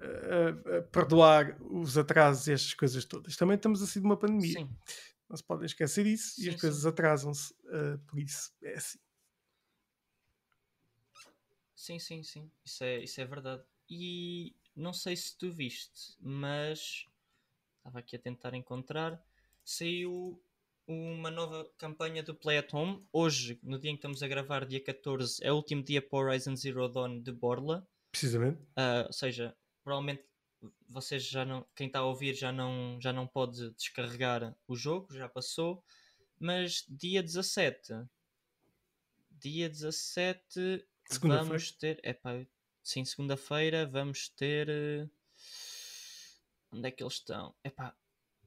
[0.00, 3.36] a, a, perdoar os atrasos e estas coisas todas.
[3.36, 4.60] Também estamos assim de uma pandemia.
[4.60, 4.70] Sim.
[5.28, 8.52] Não se podem esquecer disso sim, e as coisas atrasam-se uh, por isso.
[8.62, 8.98] É assim.
[11.74, 12.50] Sim, sim, sim.
[12.64, 13.62] Isso é, isso é verdade.
[13.88, 17.06] E não sei se tu viste, mas
[17.78, 19.22] estava aqui a tentar encontrar.
[19.64, 20.40] Saiu
[20.86, 23.06] uma nova campanha do Play at Home.
[23.12, 26.18] Hoje, no dia em que estamos a gravar, dia 14, é o último dia para
[26.18, 27.86] Horizon Zero Dawn de Borla.
[28.10, 28.60] Precisamente.
[28.76, 30.24] Uh, ou seja, provavelmente
[30.88, 35.14] vocês já não, quem está a ouvir já não, já não pode descarregar o jogo,
[35.14, 35.84] já passou.
[36.38, 37.94] Mas dia 17,
[39.30, 40.86] dia 17
[41.20, 42.00] vamos ter.
[42.04, 42.44] Epá,
[42.82, 44.68] sim, segunda-feira vamos ter.
[44.68, 45.08] Eh,
[46.70, 47.54] onde é que eles estão?
[47.64, 47.96] Epá,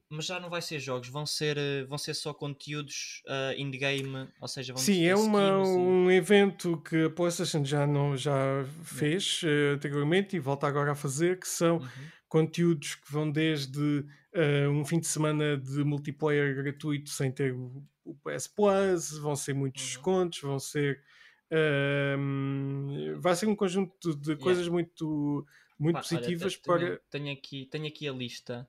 [0.09, 4.27] mas já não vai ser jogos, vão ser, eh, vão ser só conteúdos uh, in-game,
[4.41, 9.43] ou seja, vão Sim, é uma, um evento que a PlayStation já, não, já fez
[9.43, 11.87] uh, anteriormente e volta agora a fazer, que são uhum.
[12.27, 17.83] conteúdos que vão desde uh, um fim de semana de multiplayer gratuito sem ter o,
[18.03, 19.87] o PS Plus, vão ser muitos uhum.
[19.89, 21.03] descontos, vão ser.
[21.51, 24.73] Uh, vai ser um conjunto de coisas yeah.
[24.73, 25.45] muito,
[25.77, 27.01] muito Pá, positivas olha, para.
[27.11, 28.67] Tenho aqui, tenho aqui a lista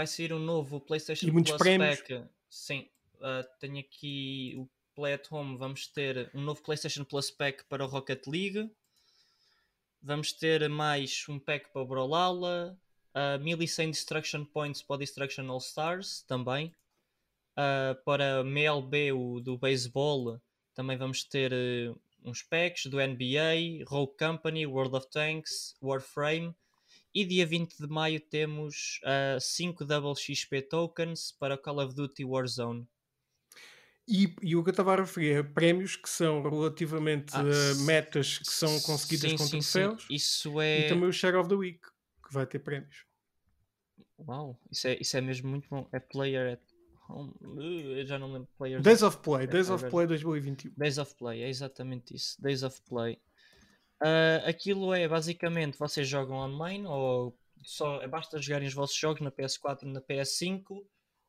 [0.00, 2.00] vai sair um novo PlayStation e muitos Plus prémios.
[2.00, 2.24] Pack.
[2.48, 5.58] Sim, uh, tenho aqui o Play at Home.
[5.58, 8.70] Vamos ter um novo PlayStation Plus Pack para o Rocket League.
[10.02, 12.78] Vamos ter mais um pack para o Brawlhalla.
[13.14, 16.74] Uh, 1100 Destruction Points para o Destruction All Stars também.
[17.52, 20.40] Uh, para MLB, o do beisebol,
[20.74, 26.54] também vamos ter uh, uns packs do NBA, Rogue Company, World of Tanks, Warframe
[27.14, 29.00] e dia 20 de maio temos
[29.40, 32.86] 5 uh, Double XP Tokens para Call of Duty Warzone.
[34.08, 37.84] E, e, o que eu estava a referir é prémios que são relativamente ah, uh,
[37.84, 40.02] metas que são conseguidas sim, com sim, troféus.
[40.02, 40.14] Sim.
[40.14, 40.86] Isso é...
[40.86, 41.80] E também o Share of the Week,
[42.26, 43.04] que vai ter prémios.
[44.18, 45.88] Uau, isso é, isso é mesmo muito bom.
[45.92, 46.60] É Player at
[47.08, 47.32] Home.
[47.40, 48.48] Uh, eu já não lembro.
[48.82, 50.72] Days of Play, Days of Play 2021.
[50.76, 52.40] Days of Play, é exatamente isso.
[52.40, 53.18] Days of Play.
[54.00, 59.30] Uh, aquilo é basicamente vocês jogam online ou só basta jogarem os vossos jogos na
[59.30, 60.84] PS4 e na PS5.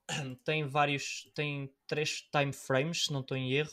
[0.43, 3.71] Tem vários, tem três time frames, se não estou em erro.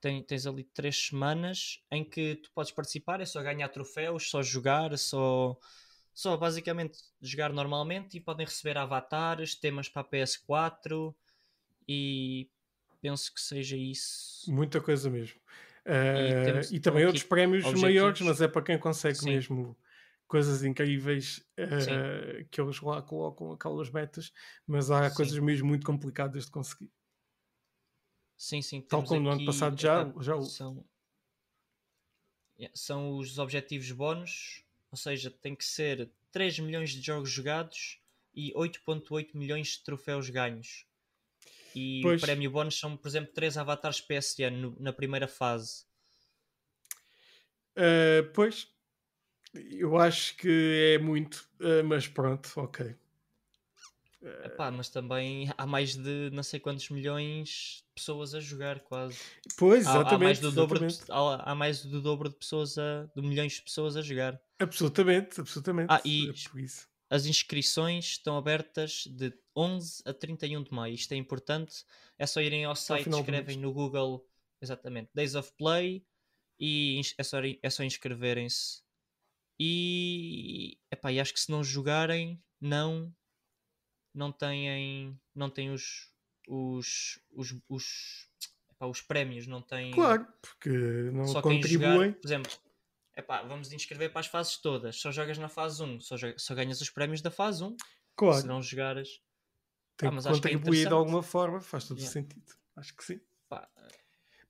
[0.00, 4.42] Tem, tens ali três semanas em que tu podes participar, é só ganhar troféus, só
[4.42, 5.58] jogar, só,
[6.14, 11.12] só basicamente jogar normalmente e podem receber avatares, temas para a PS4
[11.88, 12.48] e
[13.00, 14.52] penso que seja isso.
[14.52, 15.40] Muita coisa mesmo.
[15.88, 17.82] E, temos, e, também outros prémios objetivos.
[17.82, 19.30] maiores, mas é para quem consegue Sim.
[19.30, 19.76] mesmo
[20.26, 24.30] coisas incríveis uh, que eles lá colocam aquelas metas,
[24.66, 25.16] mas há sim.
[25.16, 26.92] coisas mesmo muito complicadas de conseguir.
[28.36, 28.82] Sim, sim.
[28.82, 30.84] Tal como no ano passado já, já são,
[32.74, 38.00] são os objetivos bónus, ou seja, tem que ser 3 milhões de jogos jogados
[38.34, 40.86] e 8.8 milhões de troféus ganhos.
[41.74, 42.22] E pois.
[42.22, 45.84] o prémio bónus são, por exemplo, 3 avatares PSN na primeira fase.
[47.76, 48.68] Uh, pois,
[49.54, 52.96] eu acho que é muito, uh, mas pronto, ok.
[54.44, 59.16] Epá, mas também há mais de não sei quantos milhões de pessoas a jogar, quase.
[59.56, 60.12] Pois, exatamente.
[60.12, 63.08] Há, há mais, do dobro de, há, há, mais do dobro de pessoas a.
[63.14, 64.40] de milhões de pessoas a jogar.
[64.58, 65.86] Absolutamente, absolutamente.
[65.88, 66.32] Ah, e é
[67.10, 70.94] as inscrições estão abertas de 11 a 31 de maio.
[70.94, 71.84] Isto é importante.
[72.16, 74.24] É só irem ao site, escrevem no Google,
[74.60, 76.04] exatamente, Days of Play
[76.58, 78.82] e é só, é só inscreverem-se.
[79.60, 83.12] E, epá, e acho que se não jogarem, não
[84.14, 86.10] não têm, não têm os,
[86.48, 88.28] os, os, os,
[88.70, 89.92] epá, os prémios, não têm.
[89.92, 90.70] Claro, porque
[91.12, 92.12] não só contribuem.
[92.12, 92.52] por exemplo,
[93.16, 96.80] epá, vamos inscrever para as fases todas, só jogas na fase 1, só, só ganhas
[96.80, 97.76] os prémios da fase 1.
[98.16, 98.40] Claro.
[98.40, 99.20] Se não jogares.
[99.98, 102.12] Tem ah, que contribuir é de alguma forma, faz todo yeah.
[102.12, 102.54] sentido.
[102.76, 103.20] Acho que sim.
[103.48, 103.68] Pá,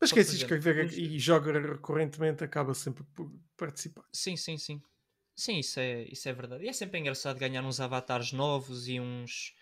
[0.01, 4.05] mas quem se inscrever e joga recorrentemente acaba sempre por participar.
[4.13, 4.81] Sim, sim, sim.
[5.35, 6.65] Sim, isso é, isso é verdade.
[6.65, 9.55] E é sempre engraçado ganhar uns avatares novos e uns,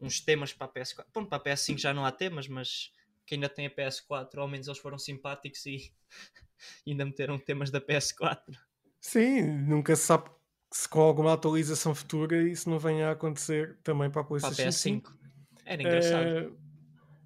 [0.00, 1.06] uns temas para a PS4.
[1.12, 2.92] Bom, para a PS5 já não há temas, mas
[3.24, 5.92] quem ainda tem a PS4, ao menos eles foram simpáticos e
[6.86, 8.56] ainda meteram temas da PS4.
[9.00, 10.30] Sim, nunca se sabe
[10.72, 14.64] se com alguma atualização futura isso não venha a acontecer também para a PlayStation para
[14.64, 14.72] a PS5.
[14.72, 15.18] 5.
[15.64, 16.26] Era engraçado.
[16.26, 16.50] É,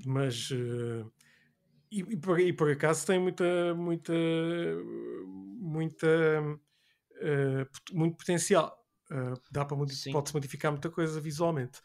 [0.07, 1.11] mas uh,
[1.91, 4.13] e, e, por, e por acaso tem muita muita
[5.59, 6.07] muita
[7.21, 8.79] uh, muito potencial.
[9.51, 11.81] Dá para pode-se modificar muita coisa visualmente.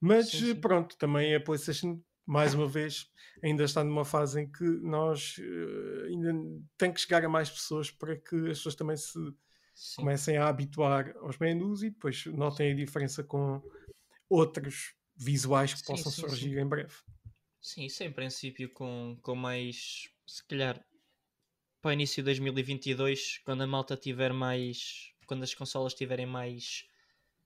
[0.00, 0.54] Mas sim, sim.
[0.54, 3.06] pronto, também a PlayStation, mais uma vez,
[3.44, 5.36] ainda está numa fase em que nós
[6.06, 6.32] ainda
[6.78, 9.18] tem que chegar a mais pessoas para que as pessoas também se
[9.74, 9.96] sim.
[9.96, 13.62] comecem a habituar aos menus e depois notem a diferença com
[14.28, 16.94] outros visuais que possam surgir em breve.
[17.60, 20.82] Sim, isso é em princípio com, com mais, se calhar,
[21.80, 25.12] para o início de 2022, quando a malta tiver mais.
[25.26, 26.86] quando as consolas estiverem mais.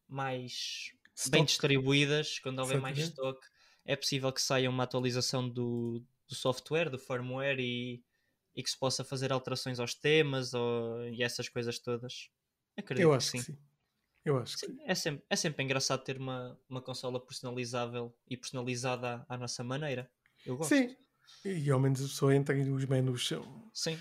[0.09, 1.31] mais stock.
[1.31, 3.41] bem distribuídas, quando houver mais stock,
[3.85, 8.03] é possível que saia uma atualização do, do software, do firmware e,
[8.55, 12.31] e que se possa fazer alterações aos temas ou, e essas coisas todas.
[12.77, 13.45] Acredito Eu acho que sim.
[13.45, 13.59] Que sim.
[14.25, 14.79] Eu acho sim, que sim.
[14.85, 19.63] É, sempre, é sempre engraçado ter uma, uma consola personalizável e personalizada à, à nossa
[19.63, 20.11] maneira.
[20.47, 20.75] Eu gosto.
[20.75, 20.97] Sim.
[21.45, 23.71] E ao menos a pessoa entra e os menus são.
[23.73, 23.99] Sim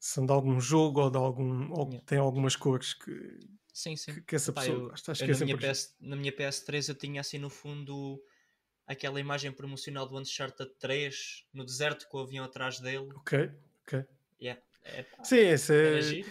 [0.00, 2.06] são de algum jogo ou de algum ou yeah.
[2.06, 3.38] tem algumas cores que
[3.72, 4.14] sim, sim.
[4.14, 5.12] que, que essa pessoa eu, gosta.
[5.12, 8.20] Acho eu que é na, minha PS, na minha PS3 eu tinha assim no fundo
[8.86, 13.10] aquela imagem promocional do Uncharted 3 no deserto com o avião atrás dele.
[13.14, 13.52] Ok,
[13.96, 14.04] ok.
[14.40, 14.60] Yeah.
[14.84, 16.24] É, sim, essa é.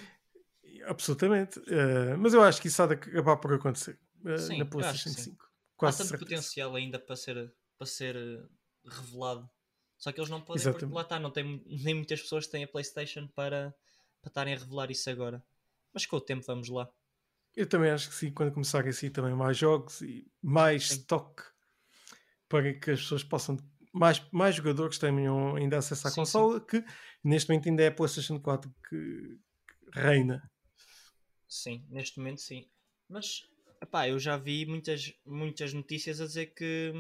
[0.86, 1.60] Absolutamente.
[1.60, 5.10] Uh, mas eu acho que isso há de acabar por acontecer uh, sim, na PlayStation
[5.10, 5.50] 5.
[5.76, 8.44] Quase há tanto potencial ainda para ser, para ser eh,
[8.86, 9.50] revelado.
[9.98, 10.82] Só que eles não podem, Exatamente.
[10.82, 13.74] porque lá está, não tem nem muitas pessoas têm a PlayStation para,
[14.22, 15.42] para estarem a revelar isso agora.
[15.94, 16.90] Mas com o tempo vamos lá.
[17.56, 20.96] Eu também acho que sim, quando começarem assim também mais jogos e mais sim.
[20.96, 21.44] stock
[22.48, 23.58] para que as pessoas possam.
[23.92, 26.66] Mais, mais jogadores tenham ainda acesso à sim, consola, sim.
[26.66, 26.86] que
[27.24, 29.40] neste momento ainda é a PlayStation 4 que,
[29.92, 30.50] reina.
[31.48, 32.68] Sim, neste momento sim.
[33.08, 33.44] Mas
[33.82, 36.94] epá, eu já vi muitas, muitas notícias a dizer que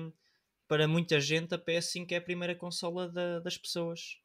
[0.67, 4.19] para muita gente a PS5 é a primeira consola da, das pessoas.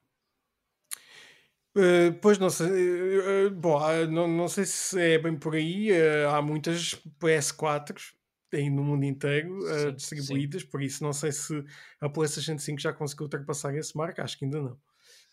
[1.77, 5.91] Uh, pois não sei, uh, bom, não, não sei se é bem por aí.
[5.91, 8.15] Uh, há muitas PS4
[8.57, 10.69] aí no mundo inteiro sim, distribuídas, sim.
[10.69, 11.65] por isso não sei se
[12.01, 14.79] a PlayStation 5 já conseguiu ultrapassar esse marco, acho que ainda não.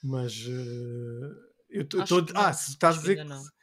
[0.03, 0.45] Mas
[1.69, 2.25] eu estou.
[2.35, 3.60] Ah, se estás a dizer que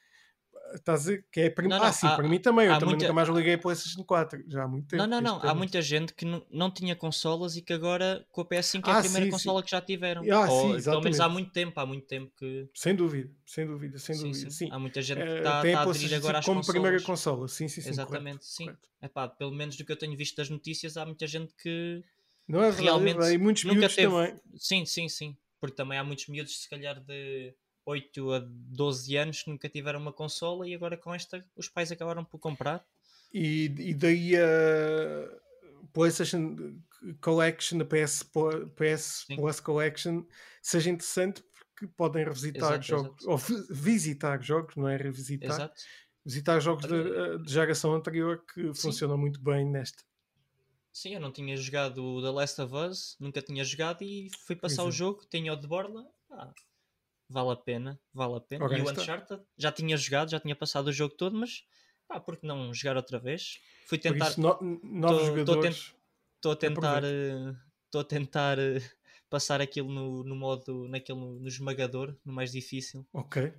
[0.75, 1.87] Estás que é a primeira.
[1.87, 2.67] Ah, sim, há, para mim também.
[2.67, 3.05] Eu também muita...
[3.05, 4.45] nunca mais liguei a PlayStation 4.
[4.49, 5.03] Já há muito tempo.
[5.03, 5.49] Não, não, não.
[5.49, 8.91] Há muita gente que não, não tinha consolas e que agora com a PS5 é
[8.91, 9.65] ah, a primeira sim, consola sim.
[9.65, 10.23] que já tiveram.
[10.31, 10.85] Ah, Ou, sim, exatamente.
[10.85, 11.81] Pelo menos há muito tempo.
[11.81, 12.69] Há muito tempo que.
[12.75, 14.51] Sem dúvida, sem dúvida, sem sim, dúvida.
[14.51, 16.81] Sim, Há muita gente que está é, tá a aderir agora às como consolas.
[16.81, 17.49] primeira consola.
[17.49, 17.91] Sim, sim, sim.
[17.91, 18.89] Exatamente, correto, sim.
[19.01, 22.03] É pá, pelo menos do que eu tenho visto das notícias, há muita gente que.
[22.47, 23.21] Não é realmente.
[23.21, 24.03] E muitos nunca teve...
[24.03, 24.37] também.
[24.57, 25.37] Sim, sim, sim.
[25.61, 27.55] Porque também há muitos miúdos, se calhar, de
[27.89, 31.91] 8 a 12 anos que nunca tiveram uma consola e agora com esta os pais
[31.91, 32.85] acabaram por comprar.
[33.33, 35.41] E, e daí a
[35.93, 36.57] PlayStation
[37.21, 38.31] Collection, a PS,
[38.77, 40.25] PS Plus Collection
[40.61, 43.31] seja interessante porque podem revisitar exato, jogos, exato.
[43.31, 45.83] ou visitar jogos, não é revisitar, exato.
[46.25, 48.75] visitar jogos de, de, geração anterior que Sim.
[48.75, 50.03] funcionam muito bem nesta.
[50.93, 54.57] Sim, eu não tinha jogado o The Last of Us, nunca tinha jogado e fui
[54.57, 54.89] passar Exato.
[54.89, 56.53] o jogo, tinha o de Borla, ah,
[57.29, 58.65] vale a pena, vale a pena.
[58.65, 61.65] Okay, e o Uncharted já tinha jogado, já tinha passado o jogo todo, mas
[62.07, 63.61] pá, por que não jogar outra vez?
[63.87, 64.31] Fui tentar.
[64.31, 65.95] Isso, no, novos tô, jogadores.
[66.37, 67.03] Estou a tentar.
[67.05, 68.59] Estou a tentar
[69.29, 73.07] passar aquilo no, no modo, naquele, no, no esmagador, no mais difícil.
[73.13, 73.53] Ok.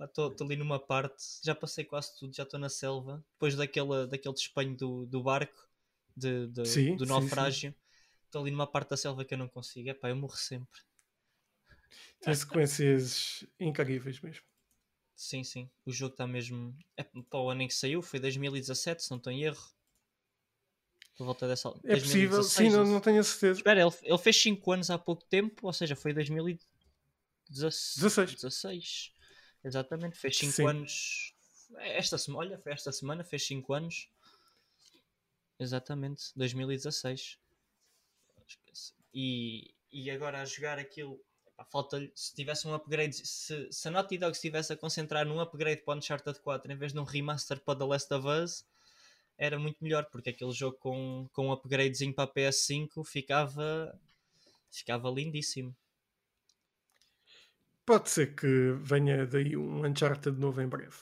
[0.00, 0.46] Estou okay.
[0.46, 3.24] ali numa parte, já passei quase tudo, já estou na selva.
[3.32, 5.68] Depois daquele, daquele despenho do, do barco,
[6.16, 7.74] de, de sim, do naufrágio,
[8.26, 9.88] estou ali numa parte da selva que eu não consigo.
[9.88, 10.80] Epá, eu morro sempre.
[12.20, 14.44] Tem sequências incríveis mesmo.
[15.14, 15.70] Sim, sim.
[15.86, 16.76] O jogo está mesmo.
[16.96, 19.62] É, para o ano em que saiu, foi 2017, se não estou em erro.
[21.16, 21.68] Por volta dessa.
[21.84, 23.60] É possível, sim, não, não tenho a certeza.
[23.60, 28.34] Espera, ele, ele fez 5 anos há pouco tempo, ou seja, foi 2016.
[28.34, 29.12] 16.
[29.64, 31.32] Exatamente, fez 5 anos.
[31.78, 34.10] Esta semana, olha, foi esta semana, fez 5 anos.
[35.58, 37.38] Exatamente, 2016.
[39.14, 41.22] E, e agora a jogar aquilo
[41.64, 45.82] falta se tivesse um upgrade, se, se a Naughty Dog estivesse a concentrar num upgrade
[45.82, 48.64] para o Uncharted 4 em vez de um remaster para The Last of Us,
[49.36, 53.98] era muito melhor, porque aquele jogo com, com um upgradezinho para a PS5 ficava,
[54.70, 55.74] ficava lindíssimo.
[57.84, 60.96] Pode ser que venha daí um Uncharted novo em breve.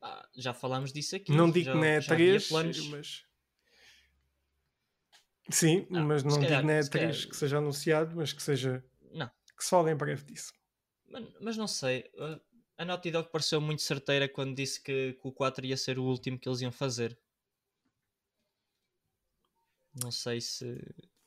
[0.00, 1.30] Ah, já falámos disso aqui.
[1.30, 3.24] Não digo que não é 3, mas
[5.50, 8.84] Sim, não, mas não calhar, digo na E3 que seja anunciado, mas que seja.
[9.12, 9.30] Não.
[9.56, 10.52] Que se fale em breve disso.
[11.08, 12.10] Mas, mas, não sei.
[12.78, 16.04] A Naughty Dog pareceu muito certeira quando disse que, que, o 4 ia ser o
[16.04, 17.18] último que eles iam fazer.
[20.00, 20.78] Não sei se.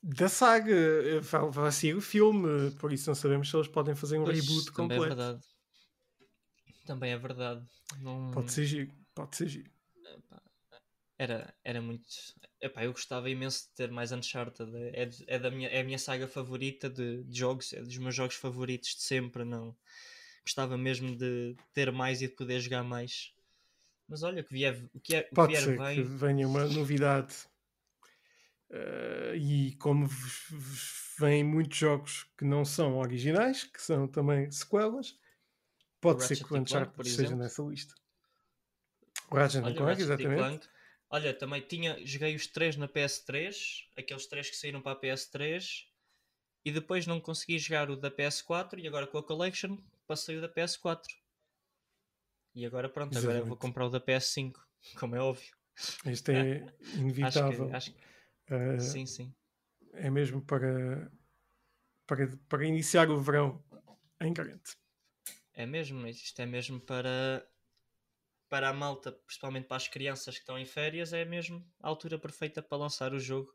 [0.01, 4.17] Da saga, vai, vai ser o filme, por isso não sabemos se eles podem fazer
[4.17, 5.03] um pois, reboot também é completo.
[5.03, 5.45] É verdade.
[6.85, 7.65] Também é verdade.
[7.99, 8.31] Não...
[8.31, 9.71] Pode ser giro, pode ser giro.
[11.17, 12.03] Era, era muito.
[12.59, 14.71] Epá, eu gostava imenso de ter mais Uncharted.
[14.93, 18.15] É, é, da minha, é a minha saga favorita de, de, jogos, é dos meus
[18.15, 19.43] jogos favoritos de sempre.
[19.43, 19.75] Não
[20.43, 23.33] gostava mesmo de ter mais e de poder jogar mais.
[24.07, 25.95] Mas olha, o que vier, o que, é, o Pode vier ser vem.
[25.95, 27.35] que venha uma novidade.
[28.69, 30.09] Uh, e como
[31.19, 35.15] vêm muitos jogos que não são originais, que são também sequelas,
[36.01, 37.93] pode ser que o Uncharted esteja nessa lista.
[39.29, 40.39] O Ratchet Clank, exatamente.
[40.39, 40.72] Clank
[41.13, 45.83] Olha, também tinha, joguei os três na PS3, aqueles três que saíram para a PS3,
[46.65, 50.41] e depois não consegui jogar o da PS4, e agora com a Collection passei o
[50.41, 51.03] da PS4.
[52.55, 53.35] E agora pronto, Exatamente.
[53.35, 54.55] agora vou comprar o da PS5,
[54.99, 55.55] como é óbvio.
[56.07, 56.65] Isto é
[56.97, 57.71] inevitável.
[57.75, 58.07] acho que, acho
[58.47, 58.75] que...
[58.75, 59.35] Uh, sim, sim.
[59.91, 61.11] É mesmo para,
[62.07, 63.63] para, para iniciar o verão
[64.19, 64.63] em grande.
[65.53, 67.47] É mesmo, isto é mesmo para
[68.53, 72.19] para a malta, principalmente para as crianças que estão em férias, é mesmo a altura
[72.19, 73.51] perfeita para lançar o jogo.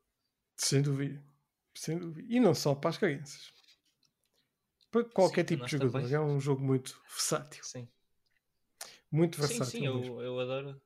[0.56, 1.24] Sem dúvida.
[1.72, 2.26] Sem dúvida.
[2.28, 3.52] E não só para as crianças.
[4.90, 6.00] Para qualquer sim, tipo de jogador.
[6.00, 6.12] Também.
[6.12, 7.62] É um jogo muito versátil.
[7.62, 7.88] Sim.
[9.08, 9.66] Muito versátil.
[9.66, 10.82] Sim, sim, eu, eu adoro.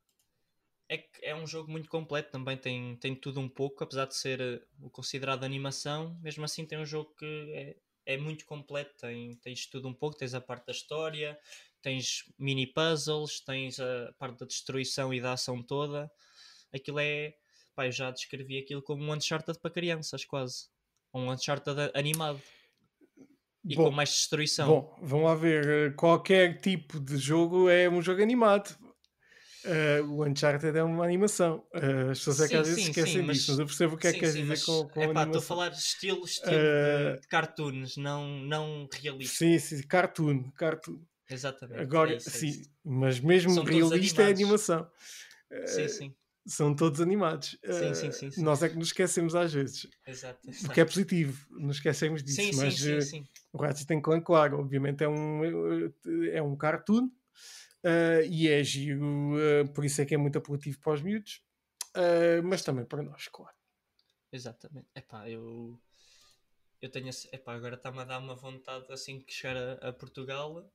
[0.90, 4.42] É é um jogo muito completo, também tem, tem tudo um pouco, apesar de ser
[4.79, 9.64] uh, considerado animação, mesmo assim tem um jogo que é, é muito completo, tem, tens
[9.66, 11.38] tudo um pouco, tens a parte da história,
[11.82, 16.10] tens mini puzzles, tens a parte da destruição e da ação toda.
[16.72, 17.34] Aquilo é.
[17.74, 20.66] Pá, eu já descrevi aquilo como um Uncharted para crianças, quase.
[21.12, 22.40] Um Uncharted animado.
[23.64, 24.66] E bom, com mais destruição.
[24.66, 25.68] Bom, vão lá ver.
[25.68, 28.76] Eh, qualquer tipo de jogo é um jogo animado.
[29.64, 31.64] Uh, o Uncharted é uma animação.
[31.72, 34.08] Uh, as pessoas é que às vezes esquecem sim, disso, mas eu percebo o que
[34.08, 35.26] é que quer dizer mas, com, com epá, animação.
[35.26, 39.36] Estou a falar de estilo, estilo uh, de cartoons, não, não realista.
[39.36, 41.00] Sim, sim, cartoon, cartoon.
[41.30, 41.80] Exatamente.
[41.80, 42.70] Agora, é isso, é sim, isso.
[42.85, 44.90] mas mesmo São realista é animação.
[45.66, 46.16] Sim, sim.
[46.46, 47.56] São todos animados.
[47.64, 49.87] Sim, sim, sim, sim, Nós é que nos esquecemos às vezes.
[50.06, 50.40] Exato.
[50.48, 50.66] exato.
[50.66, 52.42] Porque é positivo, nos esquecemos disso.
[52.42, 53.28] Sim, mas sim, sim, sim.
[53.52, 55.92] o Ratchet Clank, claro, obviamente é um,
[56.32, 57.04] é um cartoon
[57.85, 61.44] uh, e é giro, uh, por isso é que é muito apelativo para os miúdos,
[61.96, 63.54] uh, mas também para nós, claro.
[64.32, 64.88] Exatamente.
[64.94, 65.78] Epá, eu,
[66.80, 67.11] eu tenho.
[67.32, 70.68] Epá, agora está-me a dar uma vontade assim que chegar a, a Portugal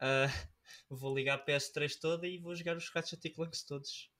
[0.00, 0.48] Uh,
[0.90, 4.10] vou ligar a PS3 toda e vou jogar os Ratchet Clanks todos.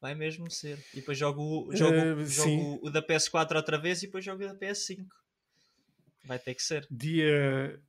[0.00, 0.78] Vai mesmo ser.
[0.92, 4.48] E depois jogo, jogo, uh, jogo o da PS4 outra vez e depois jogo o
[4.48, 5.06] da PS5.
[6.24, 6.86] Vai ter que ser.
[6.90, 7.80] Dia.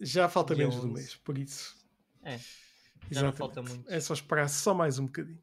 [0.00, 0.86] Já falta Dia menos 11.
[0.86, 1.76] de um mês, por isso.
[2.22, 2.38] É.
[3.10, 3.90] Já não falta muito.
[3.90, 5.42] É só esperar só mais um bocadinho.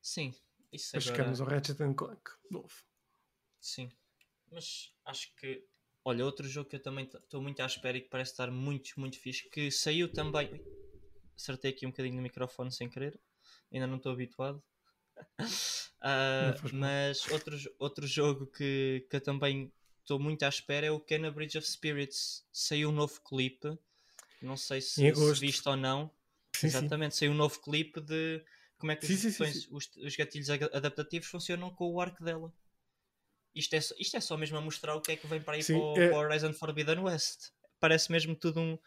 [0.00, 0.34] Sim.
[0.72, 1.16] Isso Para agora...
[1.16, 2.74] chegarmos ao Ratchet Clank novo.
[3.60, 3.90] Sim.
[4.50, 5.64] Mas acho que
[6.08, 8.92] Olha, outro jogo que eu também estou muito à espera e que parece estar muito,
[8.96, 10.48] muito fixe, que saiu também.
[11.36, 13.18] Acertei aqui um bocadinho no microfone sem querer,
[13.72, 14.62] ainda não estou habituado.
[15.42, 21.00] uh, mas outro, outro jogo que, que eu também estou muito à espera é o
[21.00, 22.46] Kenna Bridge of Spirits.
[22.52, 23.76] Saiu um novo clipe,
[24.40, 26.08] não sei se, se viste ou não.
[26.54, 27.18] Sim, Exatamente, sim.
[27.18, 28.44] saiu um novo clipe de
[28.78, 32.54] como é que sim, os, botões, os, os gatilhos adaptativos funcionam com o arco dela.
[33.56, 35.62] Isto é, isto é só mesmo a mostrar o que é que vem para aí
[35.62, 36.08] Sim, para, o, é...
[36.08, 37.50] para Horizon Forbidden West.
[37.80, 38.78] Parece mesmo tudo um,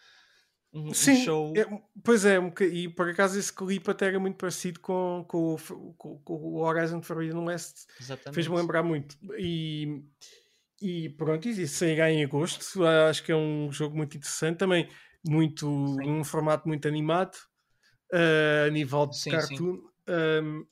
[0.72, 1.54] um, Sim, show.
[1.58, 1.66] É,
[2.04, 5.58] pois é, um, e por acaso esse clipe até era muito parecido com, com,
[5.98, 7.88] com, com o Horizon Forbidden West.
[8.32, 9.18] Fez-me lembrar muito.
[9.38, 10.04] E,
[10.82, 12.86] e pronto, e sairá em agosto.
[13.10, 14.58] Acho que é um jogo muito interessante.
[14.58, 14.88] Também
[15.28, 15.66] muito,
[15.96, 16.10] sim.
[16.10, 17.36] um formato muito animado
[18.14, 19.76] uh, a nível de sim, cartoon.
[19.76, 19.82] Sim.
[20.44, 20.66] Um,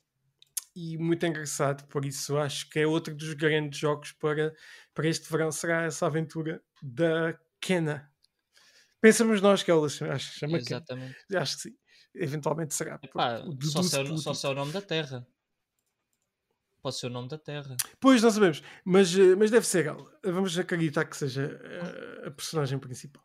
[0.78, 4.54] e muito engraçado, por isso acho que é outro dos grandes jogos para,
[4.94, 8.08] para este verão será essa aventura da Kena.
[9.00, 11.16] Pensamos nós que ela acho que chama Exatamente.
[11.26, 11.42] Kena.
[11.42, 11.76] Acho que sim.
[12.14, 12.96] Eventualmente será.
[13.02, 15.26] Epá, só, se é, só se é o nome da Terra.
[16.80, 17.76] Pode ser o nome da Terra.
[17.98, 18.62] Pois, não sabemos.
[18.84, 20.18] Mas, eh, mas deve ser ela.
[20.24, 23.24] Vamos acreditar que seja a, eh, a personagem principal.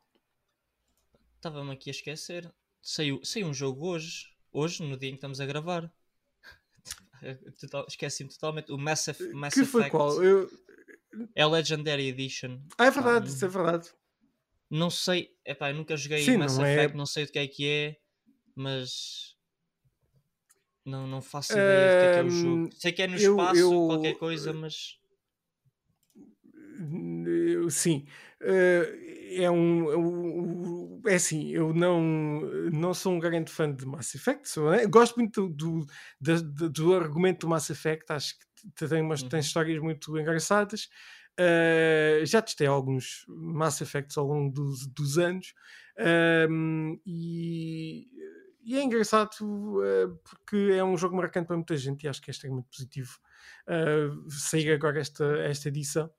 [1.36, 2.52] Estava-me aqui a esquecer.
[2.82, 4.34] Saiu, saiu um jogo hoje.
[4.52, 5.94] Hoje, no dia em que estamos a gravar.
[7.88, 8.72] Esqueci-me totalmente.
[8.72, 10.22] O Massive, Mass que foi qual?
[10.24, 10.50] Eu...
[11.36, 12.60] É Legendary Edition.
[12.78, 13.90] Ah, é verdade, ah, isso é verdade.
[14.70, 16.98] Não sei, epá, eu nunca joguei Sim, Mass não é Effect, é...
[16.98, 17.98] não sei o que é que é,
[18.56, 19.36] mas
[20.86, 22.70] não, não faço ideia do que é, que é o jogo.
[22.74, 23.88] Sei que é no espaço, eu...
[23.88, 25.00] qualquer coisa, mas
[27.70, 28.08] sim,
[29.36, 32.02] é um, é assim, eu não,
[32.72, 34.86] não sou um grande fã de Mass Effect, sou, é?
[34.86, 35.86] gosto muito do,
[36.20, 39.30] do, do, argumento do Mass Effect, acho que tem, umas, uhum.
[39.30, 40.90] tem histórias muito engraçadas.
[41.40, 45.56] Uh, já testei alguns Mass Effects ao longo dos, dos anos
[45.98, 48.08] uh, e,
[48.64, 52.30] e, é engraçado uh, porque é um jogo marcante para muita gente e acho que
[52.30, 53.18] é extremamente positivo
[54.30, 56.12] sair agora esta, esta edição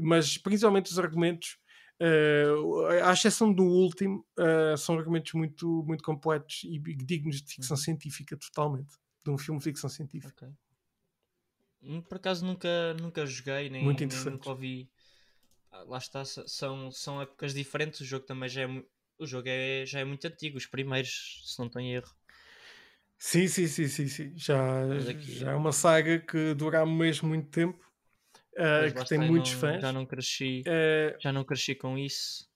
[0.00, 1.58] mas principalmente os argumentos,
[2.00, 7.76] uh, à exceção do último, uh, são argumentos muito, muito completos e dignos de ficção
[7.76, 7.82] uhum.
[7.82, 8.94] científica, totalmente.
[9.24, 10.46] De um filme de ficção científica.
[10.46, 10.54] Okay.
[11.84, 14.88] Hum, por acaso nunca, nunca joguei, nem, muito nem nunca ouvi.
[15.70, 18.00] Ah, lá está, são, são épocas diferentes.
[18.00, 18.84] O jogo também já é,
[19.18, 22.14] o jogo é, já é muito antigo, os primeiros, se não tenho erro.
[23.18, 24.32] Sim, sim, sim, sim, sim.
[24.36, 24.58] Já,
[25.08, 27.91] aqui, já é uma saga que dura mesmo muito tempo
[28.54, 29.82] uh, que tem muitos não, fãs.
[29.82, 32.50] Já não cresci, uh, já não cresci com isso.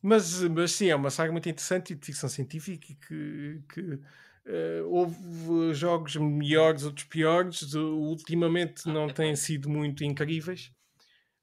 [0.00, 4.86] Mas, mas sim, é uma saga muito interessante e de ficção científica que, que uh,
[4.86, 7.74] houve jogos melhores, outros piores.
[7.74, 9.36] Ultimamente ah, não é têm bom.
[9.36, 10.70] sido muito incríveis.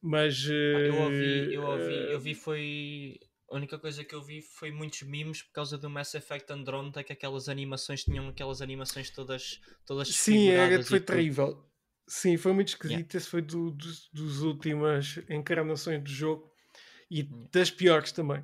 [0.01, 3.19] Mas ah, eu ouvi, eu ouvi, eu vi foi
[3.49, 7.03] a única coisa que eu vi foi muitos memes por causa do Mass Effect Andromeda,
[7.03, 11.63] que aquelas animações tinham aquelas animações todas todas Sim, era, foi terrível.
[12.07, 12.97] Sim, foi muito esquisito.
[12.97, 13.17] Yeah.
[13.17, 16.51] Esse foi do, do, dos últimas encarnações do jogo
[17.09, 17.47] e yeah.
[17.51, 18.41] das piores também.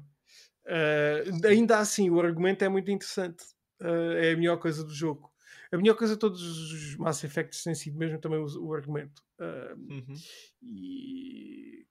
[0.65, 3.43] Uh, ainda assim, o argumento é muito interessante.
[3.79, 5.31] Uh, é a melhor coisa do jogo.
[5.71, 9.23] A melhor coisa de todos os Mass Effects tem sido mesmo também o, o argumento.
[9.39, 10.15] Uh, uhum.
[10.61, 11.85] E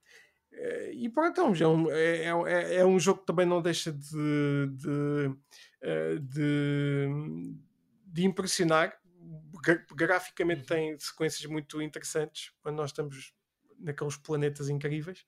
[0.92, 5.34] e pronto, então, é, é, é, um jogo que também não deixa de, de,
[5.80, 7.56] eh, de,
[8.06, 8.98] de impressionar.
[9.94, 10.66] Graficamente uhum.
[10.66, 13.34] tem sequências muito interessantes quando nós estamos
[13.78, 15.24] naqueles planetas incríveis.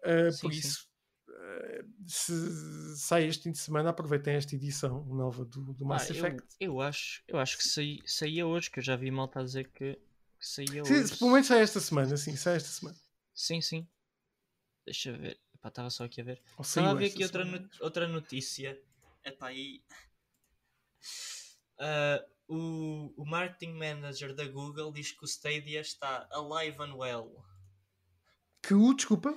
[0.00, 0.88] Uh, sim, por isso,
[1.28, 6.14] uh, se sai este fim de semana, aproveitem esta edição nova do, do Mass ah,
[6.14, 6.56] Effect.
[6.60, 9.42] Eu, eu, acho, eu acho que saía, saía hoje, que eu já vi malta a
[9.42, 11.16] dizer que, que saía sim, hoje.
[11.16, 12.96] Pelo menos sai esta semana, sim, sai esta semana.
[13.34, 13.86] Sim, sim.
[14.88, 15.38] Deixa eu ver.
[15.62, 16.40] estava só aqui a ver.
[16.58, 17.44] Estava a ver aqui outra,
[17.80, 18.80] outra notícia.
[19.24, 19.82] Epá, aí.
[21.80, 22.18] Uh,
[22.48, 27.44] o, o marketing manager da Google diz que o Stadia está alive and well.
[28.60, 29.32] Que o, desculpa?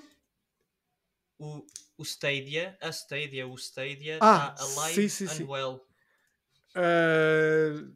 [1.37, 1.63] O,
[1.99, 5.43] o Stadia, a Stadia, o Stadia ah, está alive sim, sim, and sim.
[5.43, 5.85] well.
[6.75, 7.95] Uh,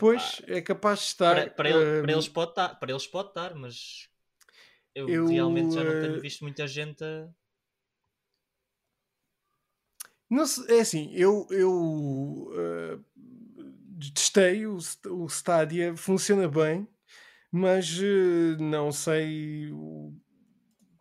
[0.00, 1.36] pois, é capaz de estar.
[1.36, 4.08] Para, para, ele, uh, para, eles pode estar, para eles pode estar, mas
[4.94, 7.28] eu, eu realmente já não tenho eh, visto muita gente a.
[10.30, 13.04] Não é assim, eu, eu uh,
[14.14, 14.78] testei o,
[15.10, 16.88] o Stadia, funciona bem,
[17.50, 20.14] mas uh, não sei o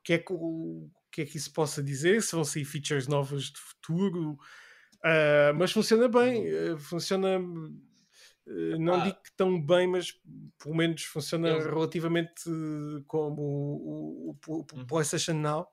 [0.03, 3.43] que, é que, o, que é que isso possa dizer, se vão sair features novas
[3.45, 7.39] de futuro, uh, mas funciona bem, uh, funciona eh,
[8.79, 9.03] não ah.
[9.05, 10.11] digo que tão bem, mas
[10.61, 11.59] pelo menos funciona eu...
[11.69, 12.43] relativamente
[13.07, 14.85] como o, o, o, o uhum.
[14.85, 15.67] PlayStation Now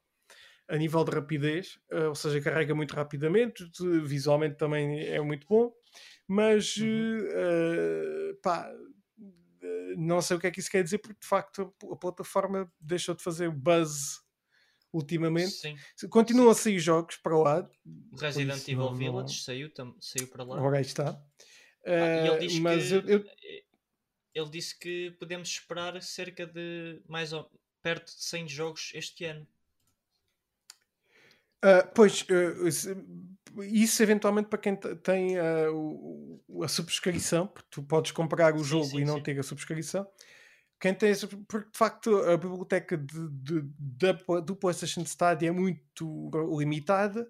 [0.69, 3.65] a nível de rapidez, uh, ou seja, carrega muito rapidamente,
[4.05, 5.73] visualmente também é muito bom,
[6.27, 7.21] mas uhum.
[7.21, 8.71] uh, pá,
[9.97, 13.15] não sei o que é que isso quer dizer, porque de facto a, plataforma deixou
[13.15, 14.21] de fazer buzz
[14.93, 15.53] ultimamente.
[15.53, 15.77] Sim.
[16.11, 16.61] Continuam Sim.
[16.61, 17.71] a sair jogos para lá.
[18.19, 20.59] Resident Evil Village saiu, saiu para lá.
[20.59, 21.21] Agora está.
[21.89, 23.25] Ah, ele diz mas que, eu, eu...
[24.35, 27.51] ele disse que podemos esperar cerca de mais ou
[27.83, 29.47] perto de 100 jogos este ano.
[31.65, 38.55] Uh, pois, uh, isso eventualmente para quem tem uh, a subscrição, porque tu podes comprar
[38.55, 39.23] o sim, jogo sim, e não sim.
[39.23, 40.09] ter a subscrição.
[40.79, 41.13] Quem tem,
[41.49, 44.13] porque de facto a biblioteca de, de, de,
[44.45, 47.29] do PlayStation Stadia é muito limitada,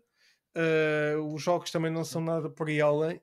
[1.33, 3.19] os jogos também não são nada por aí além.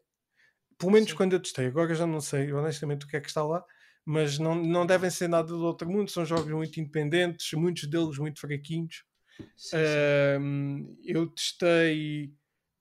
[0.78, 3.44] Pelo menos quando eu testei, agora já não sei honestamente o que é que está
[3.44, 3.64] lá,
[4.04, 8.18] mas não, não devem ser nada do outro mundo, são jogos muito independentes, muitos deles
[8.18, 9.04] muito fraquinhos
[9.56, 10.98] Sim, sim.
[11.04, 12.34] eu testei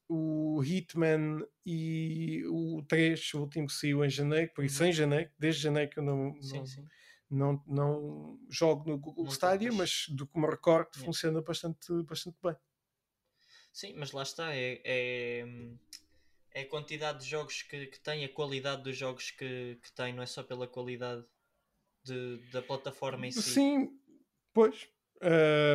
[0.08, 4.88] o Hitman e o 3, o último que saiu em janeiro, por isso uhum.
[4.88, 6.84] em janeiro, desde janeiro que eu não, sim, não, sim.
[7.30, 12.54] não, não jogo no Google Stadia, mas do que me recordo funciona bastante, bastante bem.
[13.72, 15.44] Sim, mas lá está, é, é,
[16.54, 20.14] é a quantidade de jogos que, que tem, a qualidade dos jogos que, que tem,
[20.14, 21.24] não é só pela qualidade
[22.04, 23.42] de, da plataforma em si.
[23.42, 23.98] Sim,
[24.52, 24.88] pois.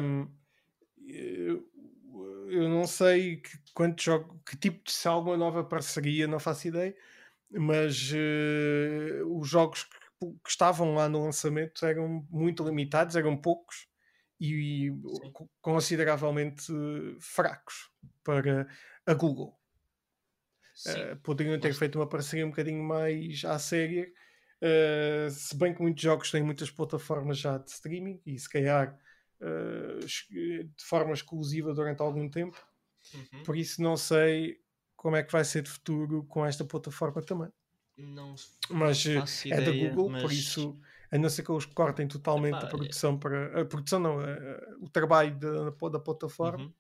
[0.02, 0.28] Um,
[2.48, 6.70] eu, não sei que, quanto jogo, que tipo de se alguma nova parceria, não faço
[6.70, 6.96] ideia,
[7.52, 9.98] mas uh, os jogos que,
[10.44, 13.88] que, estavam lá no lançamento eram muito limitados, eram poucos
[14.40, 14.94] e, e
[15.62, 16.72] consideravelmente
[17.20, 17.92] fracos
[18.24, 18.68] para
[19.06, 19.59] a Google.
[20.88, 24.10] Uh, poderiam ter feito uma parceria um bocadinho mais à séria,
[24.62, 28.98] uh, se bem que muitos jogos têm muitas plataformas já de streaming e se calhar
[29.42, 32.58] uh, de forma exclusiva durante algum tempo.
[33.14, 33.44] Uhum.
[33.44, 34.58] Por isso não sei
[34.96, 37.50] como é que vai ser de futuro com esta plataforma também.
[37.98, 38.34] Não,
[38.70, 40.22] mas eh, é ideia, da Google, mas...
[40.22, 40.80] por isso
[41.12, 44.20] a não ser que eles cortem totalmente Epá, a produção para a produção não,
[44.80, 46.66] o trabalho da, da plataforma.
[46.66, 46.74] Uhum.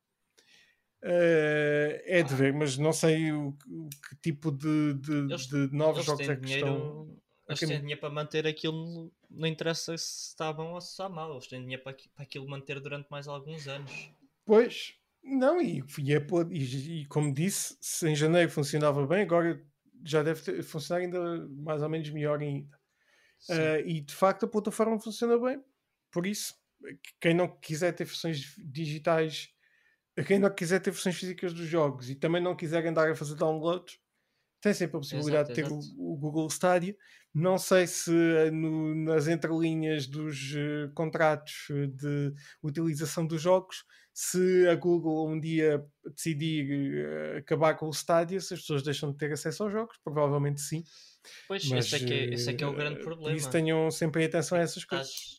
[1.02, 5.70] Uh, é de ver, mas não sei o, o que tipo de, de, eles, de
[5.72, 7.18] novos jogos é que dinheiro, estão.
[7.47, 11.32] Eles têm dinheiro para manter aquilo, não interessa se está bom ou se está mal,
[11.32, 14.12] eles têm dinheiro para, para aquilo manter durante mais alguns anos.
[14.45, 14.93] Pois,
[15.24, 19.66] não, e, e, é, e, e como disse, se em janeiro funcionava bem, agora
[20.04, 22.78] já deve ter, funcionar ainda mais ou menos melhor ainda.
[23.50, 25.64] Uh, e de facto a plataforma funciona bem,
[26.12, 26.56] por isso,
[27.22, 29.54] quem não quiser ter versões digitais,
[30.24, 33.36] quem não quiser ter versões físicas dos jogos e também não quiser andar a fazer
[33.36, 34.00] downloads,
[34.62, 36.96] tem sempre a possibilidade exato, de ter o, o, Google Stadia.
[37.34, 43.86] Não sei se eh, no, nas entrelinhas dos uh, contratos eh, de utilização dos jogos,
[44.14, 49.12] se a Google um dia decidir uh, acabar com o Stadia, se as pessoas deixam
[49.12, 50.84] de ter acesso aos jogos, provavelmente sim.
[51.48, 53.30] Pois, Mas, esse, é que é, esse é que é o grande problema.
[53.30, 55.39] Por isso tenham sempre atenção a essas coisas.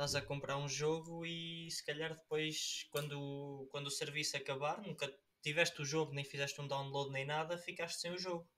[0.00, 5.06] Estás a comprar um jogo e se calhar depois, quando, quando o serviço acabar, nunca
[5.42, 8.48] tiveste o jogo, nem fizeste um download nem nada, ficaste sem o jogo.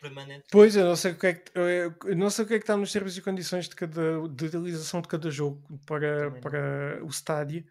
[0.00, 0.46] Permanente.
[0.50, 2.62] Pois, eu não sei o que é que, eu não sei o que, é que
[2.62, 7.08] está nos termos e condições de, cada, de utilização de cada jogo para, para o
[7.08, 7.62] Stadia,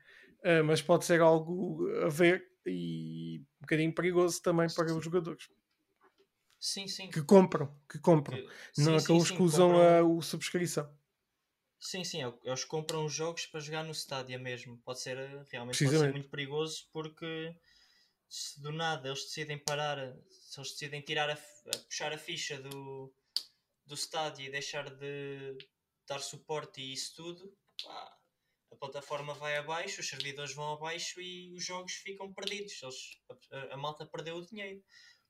[0.45, 4.95] uh, mas pode ser algo a ver e um bocadinho perigoso também para sim.
[4.95, 5.49] os jogadores.
[6.59, 7.09] Sim, sim.
[7.09, 8.37] Que compram, que compram.
[8.37, 10.15] Que, não sim, aqueles sim, que usam compram...
[10.15, 11.00] a, a subscrição.
[11.81, 14.77] Sim, sim, é eles compram jogos para jogar no estádio mesmo.
[14.83, 17.55] Pode ser eh, realmente pode ser muito perigoso porque
[18.29, 19.97] se do nada eles decidem parar,
[20.29, 23.11] se eles decidem tirar a, a puxar a ficha do,
[23.83, 25.57] do estádio e deixar de
[26.07, 28.17] dar suporte e isso tudo, pá,
[28.71, 32.79] a plataforma vai abaixo, os servidores vão abaixo e os jogos ficam perdidos.
[32.83, 33.19] Eles,
[33.51, 34.83] a, a malta perdeu o dinheiro.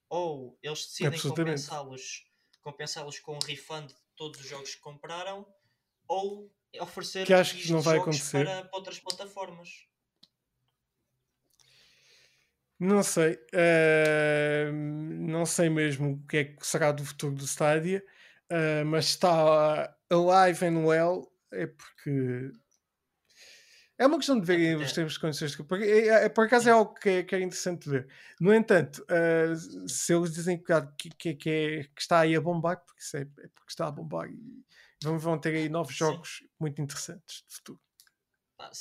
[0.10, 2.26] Ou eles decidem compensá-los
[2.62, 5.47] compensá-los com um refund de todos os jogos que compraram
[6.12, 6.51] ou
[6.82, 9.88] oferecer que acho que não vai acontecer para, para outras plataformas.
[12.78, 18.03] Não sei, uh, não sei mesmo o que é que será do futuro do Stadia,
[18.51, 22.51] uh, mas está alive and well, é porque
[23.99, 25.55] é uma questão de ver os termos de condições.
[25.55, 28.07] Porque, é, é, por acaso é algo que é, que é interessante ver.
[28.39, 30.74] No entanto, uh, se eles dizem que,
[31.20, 33.91] que, que, é, que, está aí a bombar, porque, isso é, é porque está a
[33.91, 34.66] bombar e,
[35.04, 36.49] vão ter aí novos jogos sim.
[36.60, 37.80] muito interessantes de futuro.
[38.60, 38.72] Ah,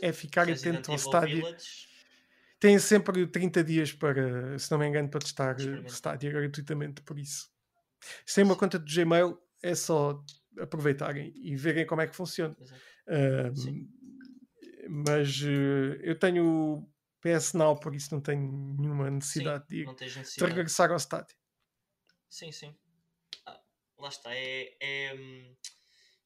[0.00, 1.44] é ficar atento ao estádio.
[2.58, 7.18] Tem sempre 30 dias para, se não me engano, para testar o estádio gratuitamente, por
[7.18, 7.50] isso.
[8.24, 10.24] Se tem uma conta do Gmail, é só
[10.58, 12.56] aproveitarem e verem como é que funciona.
[13.06, 13.52] Uh,
[14.88, 16.88] mas uh, eu tenho
[17.20, 18.40] PS Now, por isso não tenho
[18.78, 20.34] nenhuma necessidade, sim, de, necessidade.
[20.36, 21.36] de regressar ao estádio.
[22.30, 22.74] Sim, sim
[23.98, 25.14] lá está, é, é,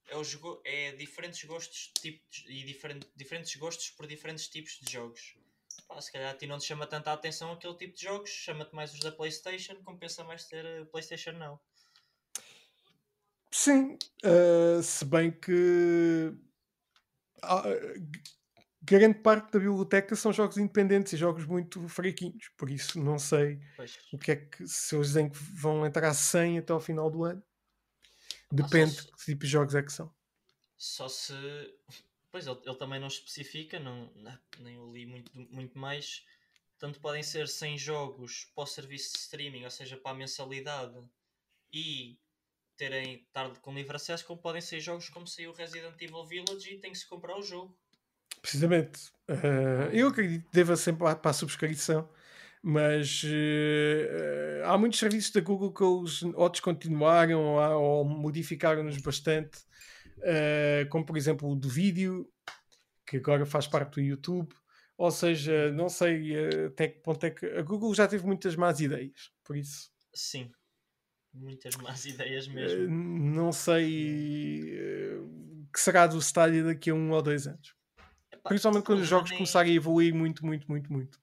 [0.09, 5.37] é, o, é diferentes gostos tipos, e diferente, diferentes gostos por diferentes tipos de jogos.
[5.87, 8.75] Pá, se calhar a ti não te chama tanta atenção aquele tipo de jogos, chama-te
[8.75, 11.61] mais os da Playstation, compensa mais ter a Playstation não.
[13.53, 16.33] Sim, uh, se bem que
[18.83, 23.61] grande parte da biblioteca são jogos independentes e jogos muito fraquinhos, por isso não sei
[23.77, 23.99] pois.
[24.13, 27.25] o que é que se eles dizem que vão entrar 100 até ao final do
[27.25, 27.43] ano.
[28.51, 29.07] Depende ah, se...
[29.07, 30.13] de que tipo de jogos é que são.
[30.77, 31.35] Só se.
[32.31, 36.25] Pois ele, ele também não especifica, não, não, nem eu li muito, muito mais.
[36.79, 40.99] Tanto podem ser 100 jogos para o serviço de streaming, ou seja, para a mensalidade,
[41.73, 42.19] e
[42.77, 46.79] terem tarde com livre acesso, como podem ser jogos como saiu Resident Evil Village e
[46.79, 47.79] tem que se comprar o jogo.
[48.41, 49.11] Precisamente.
[49.29, 52.09] Uh, eu acredito que deva sempre para a subscrição,
[52.63, 59.59] mas uh, há muitos serviços da Google que eles ou descontinuaram ou, ou modificaram-nos bastante,
[60.19, 62.31] uh, como por exemplo o do vídeo,
[63.07, 64.55] que agora faz parte do YouTube.
[64.99, 68.81] Ou seja, não sei até que ponto é que a Google já teve muitas más
[68.81, 69.91] ideias, por isso.
[70.13, 70.51] Sim,
[71.33, 72.87] muitas más ideias mesmo.
[72.87, 74.77] não sei
[75.73, 77.75] que será do Stadia daqui a um ou dois anos.
[78.45, 79.39] Principalmente quando os jogos nem...
[79.39, 81.20] começarem a evoluir muito, muito, muito, muito.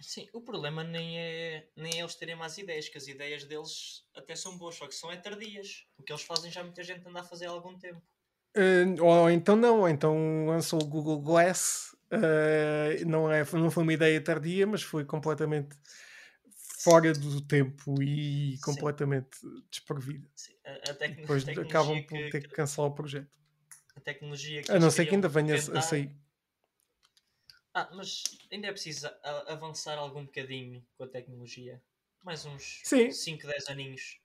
[0.00, 4.04] Sim, o problema nem é, nem é eles terem más ideias, que as ideias deles
[4.14, 5.86] até são boas, só que são é tardias.
[5.96, 8.02] O que eles fazem já muita gente anda a fazer há algum tempo.
[8.56, 13.82] Uh, ou então não, ou então lançou o Google Glass, uh, não, é, não foi
[13.82, 15.76] uma ideia tardia, mas foi completamente
[16.82, 19.64] fora do tempo e completamente Sim.
[19.70, 20.28] desprovida.
[20.34, 20.52] Sim.
[20.64, 23.28] A, a Depois acabam por ter que, que cancelar o projeto.
[23.96, 26.14] A tecnologia que A não ser que ainda venha a sair.
[27.78, 29.06] Ah, mas ainda é preciso
[29.48, 31.78] avançar algum bocadinho com a tecnologia.
[32.24, 33.10] Mais uns Sim.
[33.10, 34.18] 5, 10 aninhos.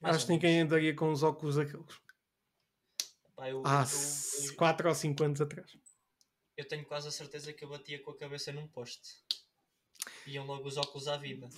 [0.00, 2.00] Mais Acho que ninguém andaria com os óculos aqueles.
[3.34, 3.84] Pá, eu, Há
[4.56, 5.76] 4 ou 5 anos atrás.
[6.56, 9.16] Eu tenho quase a certeza que eu batia com a cabeça num poste.
[10.28, 11.48] Iam logo os óculos à vida.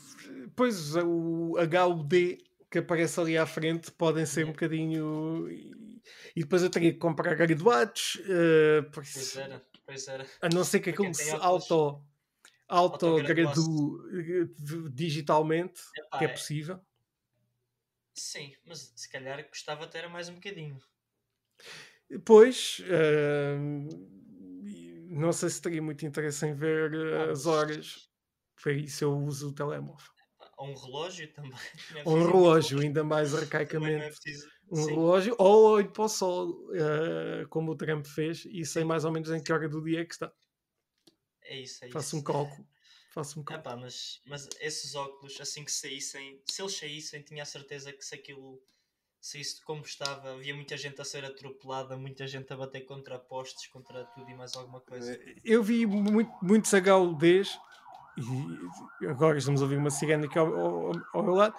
[0.57, 5.51] Pois, o HUD que aparece ali à frente podem ser um bocadinho.
[6.35, 8.15] E depois eu teria que comprar graduados.
[8.21, 9.74] Uh, pois era.
[9.87, 10.27] Pois era.
[10.41, 12.03] A não ser que aquilo se auto,
[12.67, 14.49] auto gradue
[14.93, 16.81] digitalmente, Epá, que é, é possível.
[18.15, 20.79] Sim, mas se calhar gostava até era mais um bocadinho.
[22.25, 23.59] Pois, uh,
[25.09, 28.11] não sei se teria muito interesse em ver ah, as horas.
[28.63, 30.07] Para isso eu uso o telemóvel.
[30.57, 31.53] Ou um relógio também.
[32.07, 34.21] Ou um relógio, ainda mais arcaicamente
[34.71, 34.91] um Sim.
[34.91, 39.13] relógio ou olho para o sol, uh, como o Trump fez, e sei mais ou
[39.13, 40.33] menos em que hora do dia é que está.
[41.43, 42.17] É isso, é Faço isso.
[42.19, 42.67] um cálculo.
[43.13, 43.75] Faço um cálculo.
[43.75, 48.05] Epá, mas, mas esses óculos, assim que saíssem, se eles saíssem, tinha a certeza que
[48.05, 48.63] se aquilo
[49.21, 53.67] saísse como estava, havia muita gente a ser atropelada, muita gente a bater contra postes,
[53.69, 55.15] contra tudo e mais alguma coisa.
[55.15, 57.59] Eh, eu vi muito, muitos HUDs
[59.01, 61.55] e agora estamos a ouvir uma sirene aqui ao, ao, ao meu lado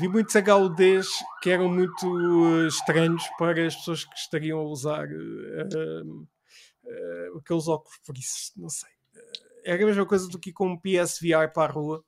[0.00, 1.08] vi muitos HUDs
[1.42, 7.68] que eram muito uh, estranhos para as pessoas que estariam a usar uh, uh, aqueles
[7.68, 8.88] óculos, por isso, não sei.
[9.62, 12.02] Era a mesma coisa do que ir com um PSVR para a rua,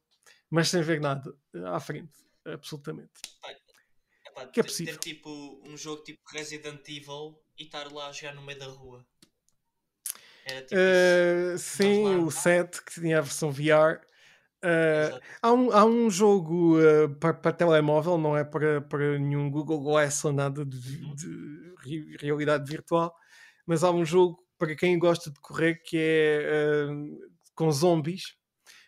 [0.48, 1.36] mas sem ver nada
[1.66, 2.12] à frente,
[2.46, 3.12] absolutamente.
[4.26, 4.94] Epá, que é possível.
[4.94, 8.66] Ter tipo um jogo tipo Resident Evil e estar lá a jogar no meio da
[8.66, 9.06] rua.
[10.46, 14.00] Tipo uh, sim, o 7 que tinha a versão VR
[14.64, 19.50] Uh, há, um, há um jogo uh, para, para telemóvel, não é para, para nenhum
[19.50, 21.14] Google Glass ou nada de, uhum.
[21.16, 23.12] de, realidade virtual,
[23.66, 28.36] mas há um jogo para quem gosta de correr que é uh, com zombies,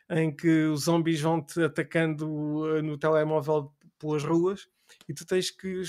[0.08, 4.68] em que os zombies vão-te atacando no telemóvel pelas ruas
[5.08, 5.82] e tu tens que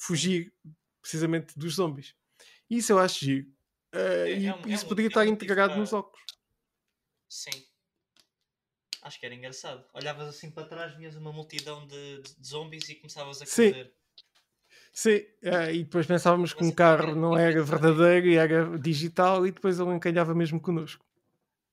[0.00, 0.52] fugir
[1.00, 2.14] precisamente dos zombies.
[2.68, 3.46] Isso eu acho giro.
[3.92, 6.24] É, e é um, isso é poderia estar integrado nos óculos.
[7.28, 7.64] Sim,
[9.02, 9.84] Acho que era engraçado.
[9.94, 13.86] Olhavas assim para trás, vias uma multidão de, de zombies e começavas a correr.
[13.86, 13.98] Sim.
[14.92, 19.52] Sim, é, e depois pensávamos que um carro não era verdadeiro e era digital e
[19.52, 21.04] depois ele encalhava mesmo connosco.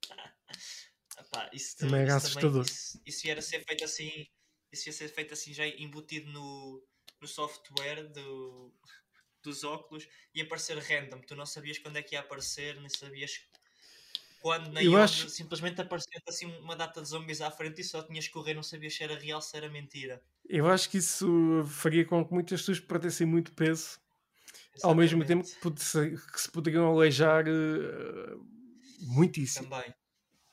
[1.19, 2.63] Epá, isso também era assustador.
[2.63, 4.27] Isso, isso ia ser feito assim,
[4.71, 6.85] isso ia ser feito assim já embutido no,
[7.19, 8.71] no software do,
[9.41, 11.21] dos óculos e aparecer random.
[11.21, 13.47] Tu não sabias quando é que ia aparecer, nem sabias
[14.45, 15.27] quando nem eu acho...
[15.27, 18.61] simplesmente apareceu assim uma data de zombies à frente e só tinhas que correr, não
[18.61, 20.21] sabias se era real, se era mentira.
[20.47, 23.99] Eu acho que isso faria com que muitas pessoas perdessem muito peso,
[24.71, 24.83] Exatamente.
[24.83, 28.47] ao mesmo tempo que, se poderiam aleijar uh,
[29.15, 29.67] muitíssimo.
[29.67, 29.91] Também,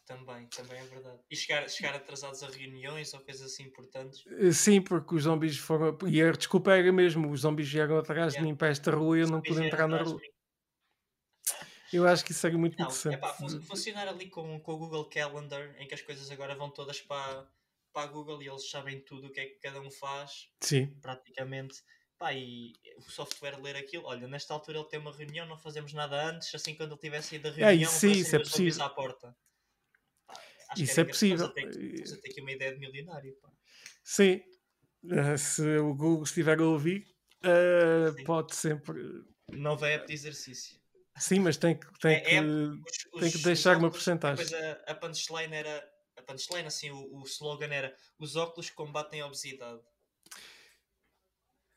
[0.07, 1.19] também, também é verdade.
[1.31, 4.25] E chegar, chegar atrasados a reuniões ou coisas assim importantes.
[4.39, 5.99] Eh, sim, porque os zombies foram.
[6.09, 8.39] E a desculpa era mesmo: os zombies vieram atrás yeah.
[8.39, 10.19] de mim para esta rua e eu não pude entrar na rua.
[11.93, 15.75] Eu acho que isso seria muito não, fun funcionar ali com, com o Google Calendar,
[15.79, 17.47] em que as coisas agora vão todas para,
[17.93, 20.49] para a Google e eles sabem tudo o que é que cada um faz.
[20.61, 20.87] Sim.
[21.01, 21.83] Praticamente.
[22.19, 25.93] Pá, e o software ler aquilo, olha, nesta altura ele tem uma reunião, não fazemos
[25.93, 28.85] nada antes, assim quando ele tiver saído da reunião, é, isso, isso é possível.
[28.85, 29.37] à porta.
[30.27, 30.35] Pá,
[30.77, 31.49] isso é possível.
[31.49, 33.35] Você tem aqui uma ideia de milionário.
[33.43, 33.51] Pá.
[34.05, 34.41] Sim,
[35.05, 37.07] uh, se o Google estiver a ouvir,
[37.45, 39.25] uh, pode sempre.
[39.51, 40.82] Nova app de exercício.
[41.17, 44.47] Sim, mas tem que, tem é, que, é, os, tem que deixar uma porcentagem.
[44.55, 45.93] A, a punchline era.
[46.17, 49.81] A punchline, assim, o, o slogan era: os óculos combatem a obesidade.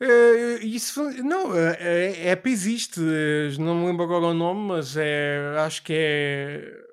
[0.02, 1.72] Uh, isso não, a
[2.30, 3.00] app existe,
[3.58, 6.84] não me lembro agora o nome, mas é, acho que é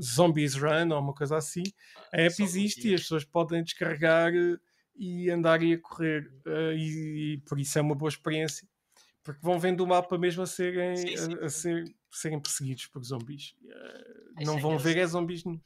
[0.00, 1.62] Zombies Run ou uma coisa assim.
[2.12, 4.32] A app existe e as pessoas podem descarregar
[4.96, 8.66] e andar e a correr, uh, e, e, por isso é uma boa experiência
[9.22, 11.34] porque vão vendo o mapa mesmo a serem, sim, sim.
[11.34, 13.54] A, a ser, serem perseguidos por zombies.
[13.62, 15.60] Uh, não vão ver é zombies nenhum.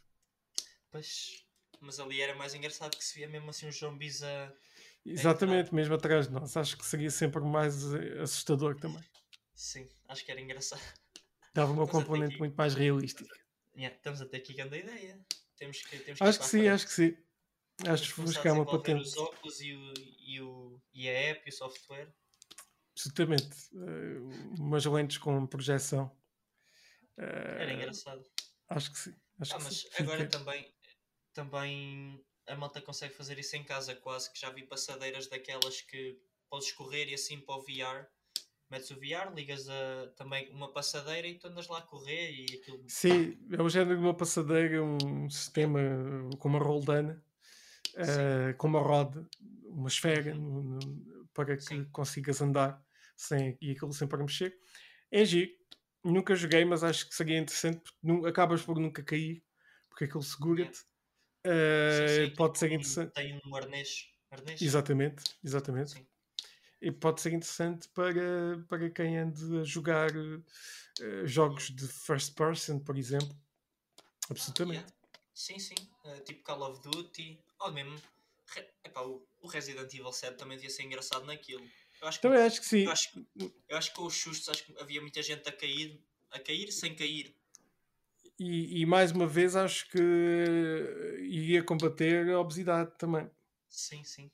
[0.91, 1.45] Pois,
[1.81, 4.53] mas ali era mais engraçado que se via mesmo assim os zombies a.
[5.05, 6.57] Exatamente, a mesmo atrás de nós.
[6.57, 9.05] Acho que seria sempre mais eh, assustador também.
[9.55, 10.83] Sim, acho que era engraçado.
[11.55, 12.39] Dava uma componente aqui...
[12.41, 13.35] muito mais realística.
[13.75, 15.19] Yeah, estamos até aqui grande ideia.
[15.57, 17.17] Temos que, temos que acho que sim, acho que sim.
[17.87, 19.03] Acho que buscar uma patente.
[19.03, 22.13] Os óculos e, o, e, o, e a app e o software.
[22.97, 23.55] Absolutamente.
[23.75, 26.11] Uh, umas lentes com projeção.
[27.19, 28.25] Uh, Era engraçado.
[28.71, 29.15] Acho que sim.
[29.39, 29.89] Acho ah, que mas sim.
[29.99, 30.39] agora Fica...
[30.39, 30.75] também,
[31.35, 36.19] também a malta consegue fazer isso em casa quase, que já vi passadeiras daquelas que
[36.49, 38.07] podes correr e assim para o VR.
[38.71, 42.45] Metes o VR, ligas a, também uma passadeira e tu andas lá a correr e
[42.57, 42.83] aquilo.
[42.89, 45.79] Sim, é o género de uma passadeira, um sistema
[46.39, 47.23] com uma roldana,
[47.95, 49.29] uh, com uma roda,
[49.67, 51.85] uma esfera, no, no, para que Sim.
[51.93, 52.85] consigas andar
[53.17, 54.57] sem, e aquilo sempre a mexer.
[55.11, 55.51] É giro.
[56.05, 59.43] Nunca joguei, mas acho que seria interessante porque acabas por nunca cair,
[59.89, 60.81] porque aquilo segura-te.
[61.45, 63.13] Uh, pode ser interessante.
[63.13, 64.09] Tem um arnês.
[64.31, 64.61] arnês.
[64.61, 65.93] Exatamente, exatamente.
[65.93, 66.07] Sim.
[66.81, 72.79] E pode ser interessante para, para quem ande a jogar uh, jogos de first person,
[72.79, 73.37] por exemplo.
[74.31, 74.79] Absolutamente.
[74.79, 74.97] Ah, yeah.
[75.35, 75.75] Sim, sim.
[76.05, 77.41] Uh, tipo Call of Duty.
[77.61, 78.01] Ou mesmo.
[78.85, 81.67] Epá, o, o Resident Evil 7 também devia ser engraçado naquilo.
[82.01, 82.85] Eu acho que, Também acho que sim.
[82.85, 83.27] Eu acho,
[83.69, 86.71] eu acho que com os sustos acho que havia muita gente a cair, a cair
[86.71, 87.35] sem cair.
[88.39, 89.99] E, e mais uma vez acho que
[91.21, 93.31] iria combater a obesidade também.
[93.69, 94.31] Sim, sim.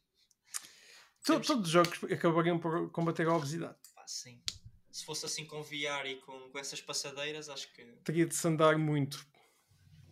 [1.24, 3.78] Todos os jogos acabariam por combater a obesidade.
[3.96, 4.42] Ah, sim.
[4.90, 7.84] Se fosse assim com VR e com, com essas passadeiras, acho que.
[8.04, 9.24] Teria de se andar muito.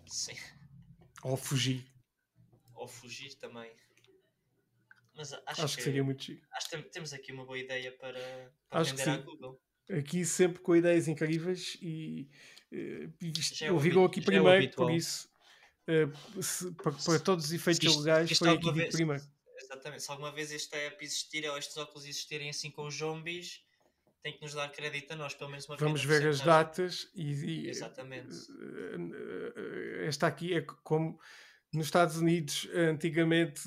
[0.06, 0.36] Sim.
[1.22, 1.84] Ou fugir.
[2.74, 3.70] Ou fugir também.
[5.14, 6.42] Mas acho, acho que, que, seria muito chique.
[6.52, 9.60] Acho que temos aqui uma boa ideia para, para acho vender à Google.
[9.90, 12.28] Aqui sempre com ideias incríveis e,
[12.72, 15.28] uh, é ouviram aqui é primeiro, é por isso,
[15.88, 19.22] uh, se, para, para, todos os efeitos isto, legais, foi aqui vez, primeiro.
[19.58, 23.64] Exatamente, se alguma vez esta app existir ou estes óculos existirem assim com os zombies,
[24.22, 27.32] tem que nos dar crédito a nós, pelo menos uma Vamos ver as datas e,
[27.32, 28.32] e Exatamente.
[28.52, 31.18] Uh, esta aqui é como
[31.72, 33.62] nos Estados Unidos, antigamente,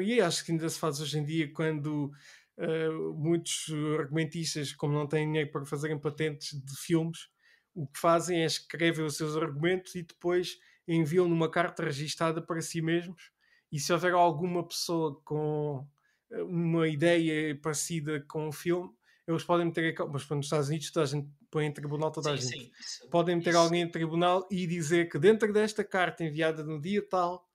[0.00, 2.12] e acho que ainda se faz hoje em dia, quando
[2.56, 3.66] uh, muitos
[3.98, 7.28] argumentistas, como não têm dinheiro para fazerem patentes de filmes,
[7.74, 12.60] o que fazem é escrever os seus argumentos e depois enviam numa carta registada para
[12.60, 13.30] si mesmos.
[13.70, 15.86] E se houver alguma pessoa com
[16.30, 18.90] eh, uma ideia parecida com o filme,
[19.26, 19.94] eles podem meter.
[20.10, 22.64] Mas nos Estados Unidos toda a gente põe em tribunal toda sim, a gente.
[22.64, 23.58] Sim, isso, podem meter isso.
[23.58, 27.47] alguém em tribunal e dizer que dentro desta carta enviada no dia tal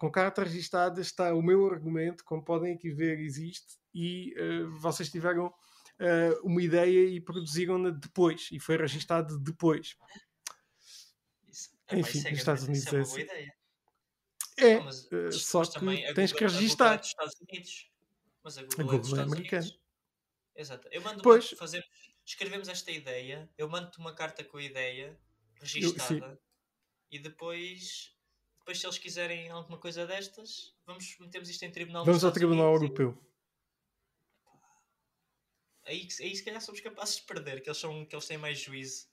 [0.00, 5.10] com carta registada está o meu argumento, como podem aqui ver, existe, e uh, vocês
[5.10, 9.98] tiveram uh, uma ideia e produziram-na depois, e foi registado depois.
[11.46, 13.20] Isso, Enfim, nos Estados Unidos é, é assim.
[13.20, 13.54] Ideia.
[14.56, 16.98] É, não, mas, uh, só que tens que registar.
[16.98, 17.90] Dos Estados Unidos.
[18.42, 19.70] Mas a Google, a Google é, é americana.
[20.56, 20.88] Exato.
[20.90, 21.52] Eu mando pois.
[21.52, 21.86] Uma, fazemos,
[22.24, 25.20] escrevemos esta ideia, eu mando-te uma carta com a ideia
[25.60, 26.38] registada eu,
[27.10, 28.18] e depois
[28.60, 32.04] depois, se eles quiserem alguma coisa destas, vamos metemos isto em tribunal.
[32.04, 33.18] Vamos ao Tribunal Europeu.
[35.86, 38.58] Aí, aí se calhar somos capazes de perder, que eles, são, que eles têm mais
[38.60, 39.08] juízo.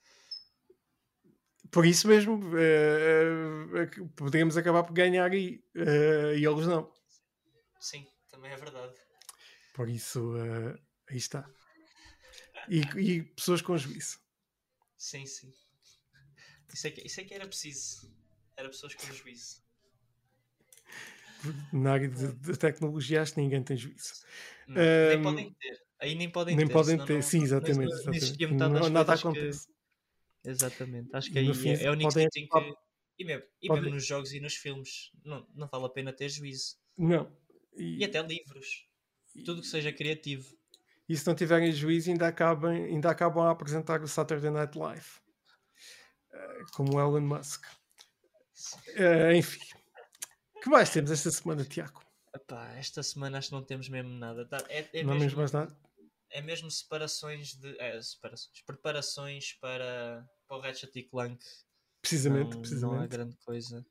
[1.71, 6.93] Por isso mesmo, é, é, poderíamos acabar por ganhar aí, e eles não.
[7.79, 8.95] Sim, também é verdade.
[9.73, 10.33] Por isso,
[11.09, 11.49] aí está.
[12.69, 14.19] E, e, pessoas com juízo.
[14.97, 15.53] Sim, sim.
[16.73, 18.16] Isso é que, isso é que era preciso.
[18.57, 19.61] Era pessoas com juízo.
[21.71, 24.25] Na área de, de tecnologia acho que ninguém tem juízo.
[24.67, 25.81] Não, um, nem podem ter.
[25.99, 26.73] Aí nem podem nem ter.
[26.73, 27.13] Podem ter.
[27.13, 28.05] Não, sim, exatamente.
[28.05, 28.55] Não, exatamente.
[28.55, 29.67] Não, nada acontece.
[29.67, 30.49] Que...
[30.49, 31.09] Exatamente.
[31.13, 32.27] Acho que aí fim, é, é o único podem...
[32.29, 32.47] que...
[33.19, 36.29] E mesmo, e mesmo nos jogos e nos filmes não, não vale a pena ter
[36.29, 36.77] juízo.
[36.97, 37.31] Não.
[37.75, 38.87] E, e até livros.
[39.35, 39.43] E...
[39.43, 40.55] Tudo que seja criativo.
[41.09, 45.07] E se não tiverem juízo, ainda acabam, ainda acabam a apresentar o Saturday Night Live.
[46.31, 47.65] Uh, como Elon Musk.
[48.89, 49.59] Uh, enfim.
[50.55, 52.01] O que mais temos esta semana, Tiago?
[52.35, 54.45] Epá, esta semana acho que não temos mesmo nada.
[54.47, 55.77] Tá, é, é não mesmo, mesmo mais nada?
[56.29, 57.79] É mesmo separações de.
[57.79, 58.61] É, separações.
[58.65, 61.43] Preparações para, para o Ratchet e Clank.
[62.01, 62.97] Precisamente, não, precisamente.
[62.97, 63.85] Não é grande coisa.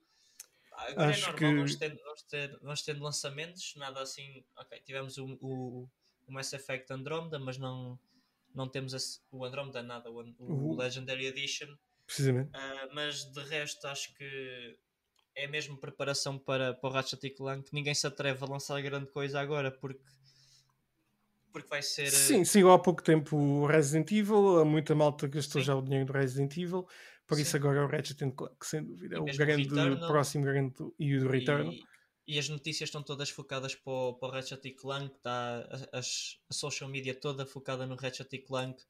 [0.72, 1.56] Agora acho é normal, que...
[1.56, 4.44] vamos, ter, vamos, ter, vamos ter lançamentos, nada assim.
[4.56, 5.88] Ok, tivemos o, o,
[6.26, 7.98] o Mass Effect Andromeda, mas não,
[8.54, 11.74] não temos esse, o Andromeda, nada, o, o Legendary Edition.
[12.07, 12.50] Precisamente.
[12.50, 14.78] Uh, mas de resto, acho que
[15.34, 17.68] é mesmo preparação para, para o Ratchet Clank.
[17.72, 20.02] Ninguém se atreve a lançar grande coisa agora porque
[21.57, 22.11] porque vai ser.
[22.11, 25.66] Sim, sim, há pouco tempo o Resident Evil, há muita malta gastou sim.
[25.66, 26.86] já o dinheiro do Resident Evil,
[27.26, 27.42] por sim.
[27.42, 29.16] isso agora é o Ratchet Clank, sem dúvida.
[29.16, 31.74] É o grande, Returnal, próximo grande e o Return.
[32.26, 35.96] E, e, as notícias estão todas focadas para o, para o Ratchet Clank, está a,
[35.96, 38.82] a, a, social media toda focada no Ratchet Clank.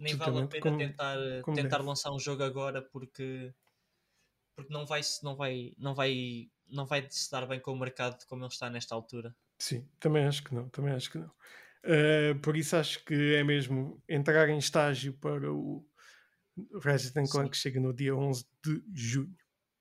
[0.00, 3.54] Nem vale a pena como, tentar, como tentar lançar um jogo agora porque
[4.56, 8.24] porque não vai não vai não vai não vai se dar bem com o mercado
[8.26, 9.34] como ele está nesta altura.
[9.58, 11.30] Sim, também acho que não, também acho que não.
[11.84, 15.84] Uh, por isso acho que é mesmo entrar em estágio para o
[16.80, 19.36] Resident Clank que chega no dia 11 de junho.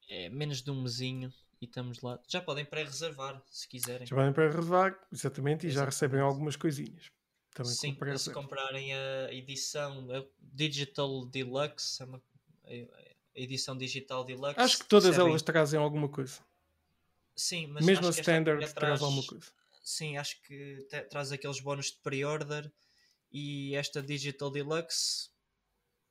[0.09, 1.32] É menos de um mesinho
[1.62, 2.20] e estamos lá.
[2.28, 4.05] Já podem pré-reservar se quiserem.
[4.05, 5.74] Já podem pré-reservar, exatamente, e exatamente.
[5.74, 7.12] já recebem algumas coisinhas.
[7.54, 12.02] Também Sim, se comprarem a edição a Digital Deluxe,
[12.64, 12.88] é
[13.36, 14.60] a edição digital deluxe.
[14.60, 15.30] Acho que todas recebem...
[15.30, 16.39] elas trazem alguma coisa.
[17.36, 18.74] Sim, mas mesmo a standard traz...
[18.74, 19.47] traz alguma coisa.
[19.84, 22.72] Sim, acho que traz aqueles bónus de pre-order
[23.32, 25.30] e esta digital deluxe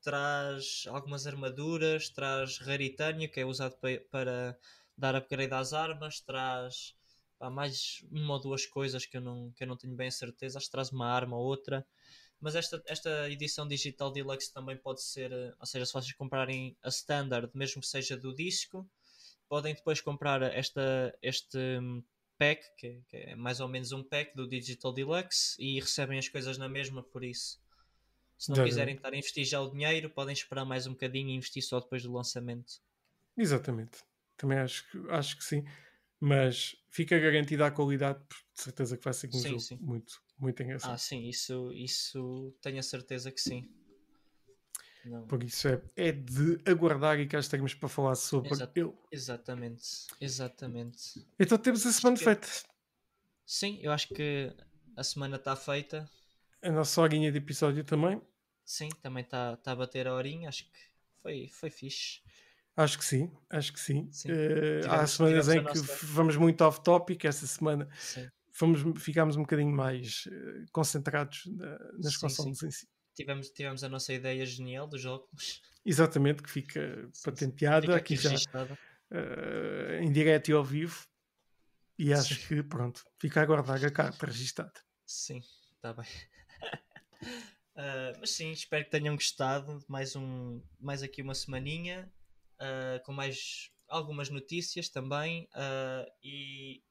[0.03, 4.59] traz algumas armaduras, traz raritânio que é usado para, para
[4.97, 6.95] dar upgrade às armas, traz
[7.41, 10.13] há mais uma ou duas coisas que eu não, que eu não tenho bem a
[10.13, 11.87] certeza, acho que traz uma arma ou outra
[12.41, 16.75] mas esta, esta edição digital deluxe também pode ser, eh, ou seja, se vocês comprarem
[16.83, 18.89] a standard, mesmo que seja do disco,
[19.47, 22.03] podem depois comprar esta, este hum,
[22.39, 26.29] pack, que, que é mais ou menos um pack do digital deluxe e recebem as
[26.29, 27.61] coisas na mesma, por isso.
[28.39, 31.35] Se não quiserem estar a investir já o dinheiro, podem esperar mais um bocadinho e
[31.35, 32.81] investir só depois do lançamento.
[33.37, 33.99] Exatamente.
[34.39, 35.63] Também acho, acho que sim.
[36.21, 38.21] Mas fica garantida a qualidade,
[38.55, 39.79] de certeza que vai ser um sim, jogo sim.
[39.81, 40.93] muito, muito engraçado.
[40.93, 43.69] Ah, sim, isso, isso tenho a certeza que sim.
[45.05, 45.27] Não.
[45.27, 48.93] Por isso é, é de aguardar e cá estaremos para falar sobre ele.
[49.11, 51.27] Exatamente, exatamente.
[51.39, 52.25] Então temos a semana que...
[52.25, 52.49] feita.
[53.47, 54.55] Sim, eu acho que
[54.95, 56.09] a semana está feita.
[56.61, 58.21] A nossa horinha de episódio também.
[58.63, 60.79] Sim, também está tá a bater a horinha, acho que
[61.23, 62.21] foi, foi fixe.
[62.77, 64.09] Acho que sim, acho que sim.
[64.11, 64.31] sim.
[64.31, 68.29] Uh, há semanas em que vamos muito off-topic, esta semana sim
[68.61, 72.67] fomos, ficámos um bocadinho mais uh, concentrados na, nas sim, consoles sim.
[72.67, 72.89] em si.
[73.15, 75.63] Tivemos, tivemos a nossa ideia genial dos óculos.
[75.85, 81.07] Exatamente, que fica patenteada fica aqui, aqui já uh, em direto e ao vivo.
[81.99, 84.73] E acho que pronto, fica a guardar a carta registada.
[85.07, 85.41] Sim,
[85.75, 86.07] está bem.
[88.19, 89.85] mas sim, espero que tenham gostado.
[89.87, 92.11] Mais, um, mais aqui uma semaninha
[92.61, 95.49] uh, com mais algumas notícias também.
[95.55, 96.83] Uh, e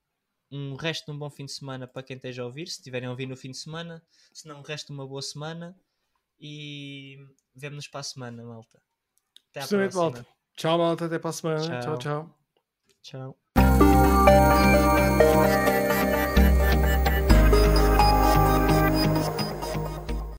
[0.51, 3.07] um resto de um bom fim de semana para quem esteja a ouvir, se estiverem
[3.07, 4.03] a ouvir no fim de semana,
[4.33, 5.79] se não, um resto de uma boa semana
[6.39, 7.17] e
[7.53, 8.81] vemo-nos para a semana, malta.
[9.51, 10.01] Até à próxima.
[10.01, 10.25] Malta.
[10.55, 11.81] Tchau, malta, até para a semana.
[11.81, 12.35] Tchau, tchau.
[13.01, 13.37] Tchau.
[13.53, 13.59] tchau.